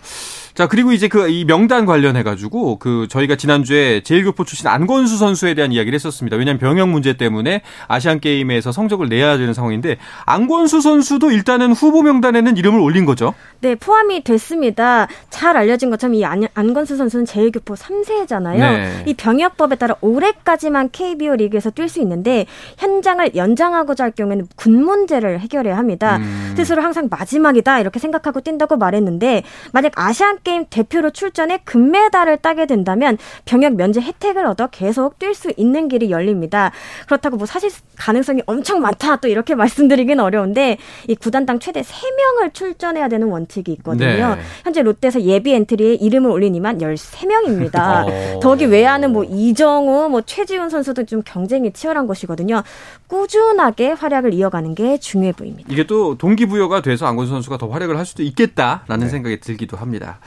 자, 0.54 0.66
그리고 0.66 0.92
이제 0.92 1.08
그 1.08 1.30
이 1.30 1.44
명단 1.44 1.86
관련해 1.86 2.22
가지고 2.24 2.78
그 2.78 3.06
저희가 3.08 3.36
지난주에 3.36 4.00
제일교포 4.02 4.44
출신 4.44 4.66
안건수 4.66 5.16
선수에 5.16 5.54
대한 5.54 5.70
이야기를 5.70 5.94
했었습니다. 5.94 6.36
왜냐하면 6.36 6.58
병역 6.58 6.88
문제 6.88 7.12
때문에 7.12 7.62
아시안 7.86 8.18
게임에서 8.20 8.72
성적을 8.72 9.08
내야 9.08 9.36
되는 9.38 9.54
상황인데 9.54 9.98
안건수 10.26 10.80
선수도 10.80 11.30
일단은 11.30 11.72
후보 11.72 12.02
명단에는 12.02 12.56
이름을 12.56 12.80
올린 12.80 13.04
거죠. 13.04 13.34
네, 13.60 13.74
포함이 13.76 14.24
됐습니다. 14.24 15.06
잘 15.28 15.56
알려진 15.56 15.90
것처럼 15.90 16.14
이 16.14 16.24
안, 16.24 16.46
안건수 16.54 16.96
선수는 16.96 17.26
제일교포 17.26 17.74
3세잖아요. 17.74 18.58
네. 18.58 19.04
이 19.06 19.14
병역법에 19.14 19.76
따라 19.76 19.94
올해까지만 20.00 20.90
KBO 20.90 21.36
리그에서 21.36 21.70
뛸 21.70 21.88
수 21.88 22.00
있는데 22.00 22.46
현장을 22.78 23.36
연장하고자 23.36 24.04
할 24.04 24.10
경우에는 24.12 24.48
군 24.56 24.82
문제를 24.84 25.38
해결해야 25.40 25.76
합니다. 25.76 26.16
음. 26.16 26.54
스스로 26.56 26.82
항상 26.82 27.06
마지막이다 27.08 27.78
이렇게 27.80 28.00
생각하고 28.00 28.40
뛴다고 28.40 28.76
말했는데 28.76 29.44
만약 29.72 29.92
아시안 29.94 30.38
게임 30.42 30.64
대표로 30.70 31.10
출전해 31.10 31.58
금메달을 31.64 32.38
따게 32.38 32.66
된다면 32.66 33.18
병역 33.44 33.74
면제 33.74 34.00
혜택을 34.00 34.46
얻어 34.46 34.68
계속 34.68 35.18
뛸 35.18 35.34
수 35.34 35.52
있는 35.56 35.88
길이 35.88 36.10
열립니다. 36.10 36.70
그렇다고 37.06 37.36
뭐 37.36 37.46
사실 37.46 37.70
가능성이 37.96 38.42
엄청 38.46 38.80
많다 38.80 39.16
또 39.16 39.28
이렇게 39.28 39.54
말씀드리긴 39.60 40.20
어려운데 40.20 40.78
이 41.08 41.14
구단당 41.14 41.58
최대 41.58 41.82
3명을 41.82 42.54
출전해야 42.54 43.08
되는 43.08 43.28
원칙이 43.28 43.72
있거든요. 43.72 44.34
네. 44.36 44.40
현재 44.64 44.82
롯데에서 44.82 45.20
예비 45.22 45.52
엔트리에 45.52 45.94
이름을 45.94 46.30
올린 46.30 46.54
이만 46.54 46.78
13명입니다. 46.78 48.06
어. 48.36 48.40
더기 48.40 48.66
외야는 48.66 49.12
뭐 49.12 49.24
이정우, 49.24 50.08
뭐 50.08 50.22
최지훈 50.22 50.70
선수 50.70 50.94
도 50.94 51.00
좀 51.10 51.22
경쟁이 51.24 51.72
치열한 51.72 52.06
것이거든요. 52.06 52.62
꾸준하게 53.08 53.90
활약을 53.92 54.32
이어가는 54.32 54.74
게 54.76 54.96
중요해 54.98 55.32
보입니다. 55.32 55.68
이게 55.72 55.84
또 55.84 56.16
동기부여가 56.16 56.82
돼서 56.82 57.06
안건수 57.06 57.32
선수가 57.32 57.58
더 57.58 57.68
활약을 57.68 57.98
할 57.98 58.06
수도 58.06 58.22
있겠다라는 58.22 59.06
네. 59.06 59.08
생각이 59.08 59.40
들기도 59.40 59.76
합니다. 59.76 60.20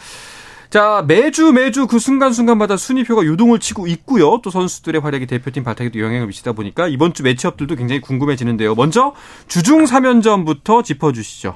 자, 0.69 1.05
매주 1.07 1.51
매주 1.51 1.85
그 1.85 1.99
순간순간마다 1.99 2.77
순위표가 2.77 3.25
요동을 3.25 3.59
치고 3.59 3.85
있고요. 3.85 4.41
또 4.43 4.49
선수들의 4.49 5.01
활약이 5.01 5.27
대표팀 5.27 5.63
발탁에도 5.63 5.99
영향을 5.99 6.25
미치다 6.25 6.53
보니까 6.53 6.87
이번 6.87 7.13
주 7.13 7.21
매치업들도 7.21 7.75
굉장히 7.75 8.01
궁금해지는데요. 8.01 8.73
먼저 8.73 9.13
주중 9.47 9.83
3연전부터 9.83 10.83
짚어주시죠. 10.83 11.55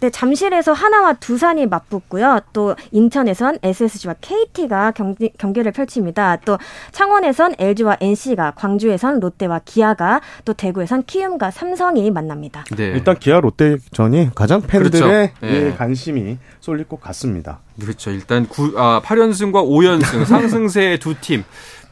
네, 0.00 0.10
잠실에서 0.10 0.72
하나와 0.72 1.14
두산이 1.14 1.66
맞붙고요. 1.66 2.40
또 2.52 2.74
인천에선 2.90 3.58
SSG와 3.62 4.14
KT가 4.20 4.92
경기, 4.92 5.30
경기를 5.38 5.72
펼칩니다. 5.72 6.36
또 6.44 6.58
창원에선 6.92 7.54
LG와 7.58 7.96
NC가, 8.00 8.52
광주에선 8.52 9.20
롯데와 9.20 9.60
기아가, 9.64 10.20
또 10.44 10.52
대구에선 10.52 11.04
키움과 11.04 11.50
삼성이 11.50 12.10
만납니다. 12.10 12.64
네. 12.76 12.88
일단 12.88 13.18
기아 13.18 13.40
롯데전이 13.40 14.30
가장 14.34 14.60
팬들의 14.60 15.00
그렇죠. 15.00 15.12
예, 15.42 15.60
네. 15.64 15.74
관심이 15.74 16.38
쏠릴 16.60 16.84
것 16.84 17.00
같습니다. 17.00 17.60
그렇죠. 17.80 18.10
일단 18.10 18.46
구, 18.46 18.74
아, 18.76 19.00
8연승과 19.04 19.66
5연승 19.66 20.24
상승세 20.24 20.98
두 21.00 21.14
팀. 21.20 21.44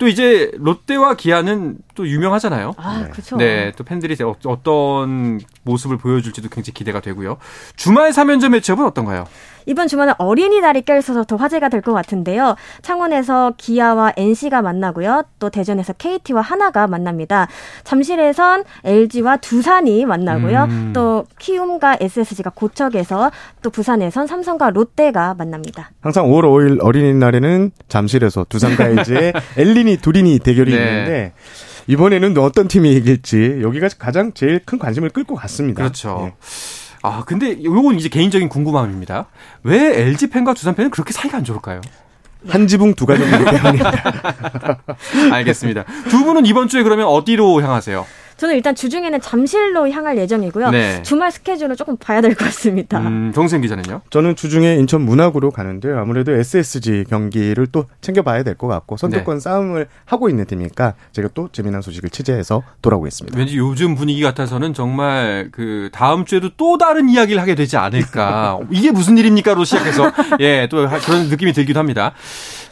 또 0.02 0.08
이제 0.08 0.50
롯데와 0.56 1.14
기아는 1.14 1.76
또 1.94 2.08
유명하잖아요. 2.08 2.72
아, 2.76 3.02
네. 3.04 3.10
그렇죠. 3.10 3.36
네, 3.36 3.70
또 3.76 3.84
팬들이 3.84 4.20
어- 4.24 4.34
어떤 4.46 5.38
모습을 5.62 5.96
보여줄지도 5.96 6.48
굉장히 6.48 6.74
기대가 6.74 6.98
되고요. 6.98 7.36
주말 7.76 8.10
3연전 8.10 8.48
매치업은 8.48 8.84
어떤가요? 8.84 9.26
이번 9.66 9.88
주말은 9.88 10.14
어린이날이 10.18 10.82
껴있어서 10.82 11.24
더 11.24 11.36
화제가 11.36 11.68
될 11.68 11.82
것 11.82 11.92
같은데요. 11.92 12.54
창원에서 12.82 13.54
기아와 13.56 14.12
NC가 14.16 14.62
만나고요. 14.62 15.24
또 15.40 15.50
대전에서 15.50 15.92
KT와 15.94 16.40
하나가 16.40 16.86
만납니다. 16.86 17.48
잠실에선 17.82 18.62
LG와 18.84 19.38
두산이 19.38 20.04
만나고요. 20.06 20.64
음. 20.70 20.92
또 20.94 21.24
키움과 21.40 21.98
SSG가 22.00 22.50
고척에서 22.54 23.32
또 23.62 23.70
부산에선 23.70 24.26
삼성과 24.28 24.70
롯데가 24.70 25.34
만납니다. 25.34 25.90
항상 26.00 26.26
5월 26.26 26.42
5일 26.44 26.78
어린이날에는 26.84 27.72
잠실에서 27.88 28.46
두산과 28.48 28.86
LG의 28.86 29.32
엘리니 29.56 29.96
두리니 29.98 30.38
대결이 30.38 30.72
네. 30.72 30.78
있는데 30.78 31.32
이번에는 31.88 32.38
어떤 32.38 32.68
팀이 32.68 32.92
이길지 32.94 33.58
여기가 33.62 33.88
가장 33.98 34.32
제일 34.34 34.60
큰 34.64 34.78
관심을 34.78 35.10
끌 35.10 35.24
것 35.24 35.34
같습니다. 35.34 35.82
그렇죠. 35.82 36.28
예. 36.28 36.34
아, 37.02 37.24
근데 37.26 37.62
요건 37.64 37.96
이제 37.96 38.08
개인적인 38.08 38.48
궁금함입니다. 38.48 39.26
왜 39.64 40.00
LG 40.02 40.30
팬과 40.30 40.54
두산 40.54 40.74
팬은 40.74 40.90
그렇게 40.90 41.12
사이가 41.12 41.38
안 41.38 41.44
좋을까요? 41.44 41.80
한 42.48 42.66
지붕 42.66 42.94
두 42.94 43.06
가정이기 43.06 43.44
때문에 43.44 43.80
알겠습니다. 45.32 45.84
두 46.08 46.24
분은 46.24 46.46
이번 46.46 46.68
주에 46.68 46.82
그러면 46.82 47.06
어디로 47.06 47.62
향하세요? 47.62 48.04
저는 48.36 48.54
일단 48.56 48.74
주중에는 48.74 49.20
잠실로 49.20 49.88
향할 49.90 50.18
예정이고요. 50.18 50.70
네. 50.70 51.02
주말 51.02 51.30
스케줄을 51.30 51.76
조금 51.76 51.96
봐야 51.96 52.20
될 52.20 52.34
것 52.34 52.44
같습니다. 52.46 52.98
음, 52.98 53.32
정생 53.34 53.60
기자는요? 53.60 54.00
저는 54.10 54.36
주중에 54.36 54.74
인천 54.76 55.02
문학으로 55.02 55.50
가는데요. 55.50 55.98
아무래도 55.98 56.32
SSG 56.32 57.04
경기를 57.08 57.66
또 57.68 57.86
챙겨봐야 58.00 58.42
될 58.42 58.54
것 58.56 58.66
같고 58.68 58.96
선두권 58.96 59.36
네. 59.36 59.40
싸움을 59.40 59.86
하고 60.04 60.28
있는 60.28 60.44
팀이니까 60.44 60.94
제가 61.12 61.28
또 61.34 61.48
재미난 61.52 61.82
소식을 61.82 62.10
취재해서 62.10 62.62
돌아오겠습니다. 62.82 63.38
왠지 63.38 63.56
요즘 63.58 63.94
분위기 63.94 64.22
같아서는 64.22 64.74
정말 64.74 65.48
그 65.52 65.88
다음 65.92 66.24
주에도 66.24 66.50
또 66.56 66.78
다른 66.78 67.08
이야기를 67.08 67.40
하게 67.40 67.54
되지 67.54 67.76
않을까. 67.76 68.58
이게 68.70 68.90
무슨 68.90 69.16
일입니까로 69.18 69.64
시작해서 69.64 70.12
예, 70.40 70.68
또 70.70 70.88
그런 71.04 71.28
느낌이 71.28 71.52
들기도 71.52 71.78
합니다. 71.78 72.12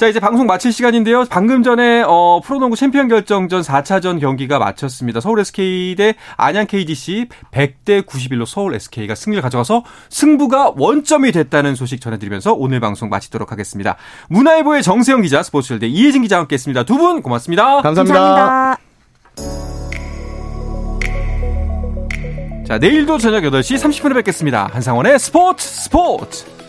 자, 0.01 0.09
이제 0.09 0.19
방송 0.19 0.47
마칠 0.47 0.73
시간인데요. 0.73 1.27
방금 1.29 1.63
전에 1.63 2.03
어 2.07 2.41
프로농구 2.43 2.75
챔피언 2.75 3.07
결정전 3.09 3.61
4차전 3.61 4.19
경기가 4.19 4.59
마쳤습니다. 4.59 5.21
서울 5.21 5.41
SK 5.41 5.95
대 5.95 6.15
안양 6.39 6.69
KGC 6.69 7.27
100대 7.53 8.07
91로 8.07 8.47
서울 8.47 8.75
SK가 8.77 9.15
승리를 9.15 9.43
가져가서 9.43 9.85
승부가 10.09 10.73
원점이 10.79 11.33
됐다는 11.33 11.75
소식 11.75 12.01
전해드리면서 12.01 12.55
오늘 12.55 12.81
방송 12.81 13.11
마치도록 13.11 13.53
하겠습니다. 13.53 13.97
문화일보의 14.31 14.83
정세영 14.83 15.21
기자, 15.21 15.43
스포츠열대 15.43 15.87
이혜진 15.87 16.23
기자와 16.23 16.41
함께했습니다. 16.45 16.85
두 16.85 16.97
분 16.97 17.21
고맙습니다. 17.21 17.83
감사합니다. 17.83 18.15
감사합니다. 18.15 18.81
자, 22.67 22.79
내일도 22.79 23.19
저녁 23.19 23.43
8시 23.43 23.77
30분에 23.77 24.15
뵙겠습니다. 24.15 24.71
한상원의 24.73 25.19
스포츠 25.19 25.67
스포츠! 25.69 26.60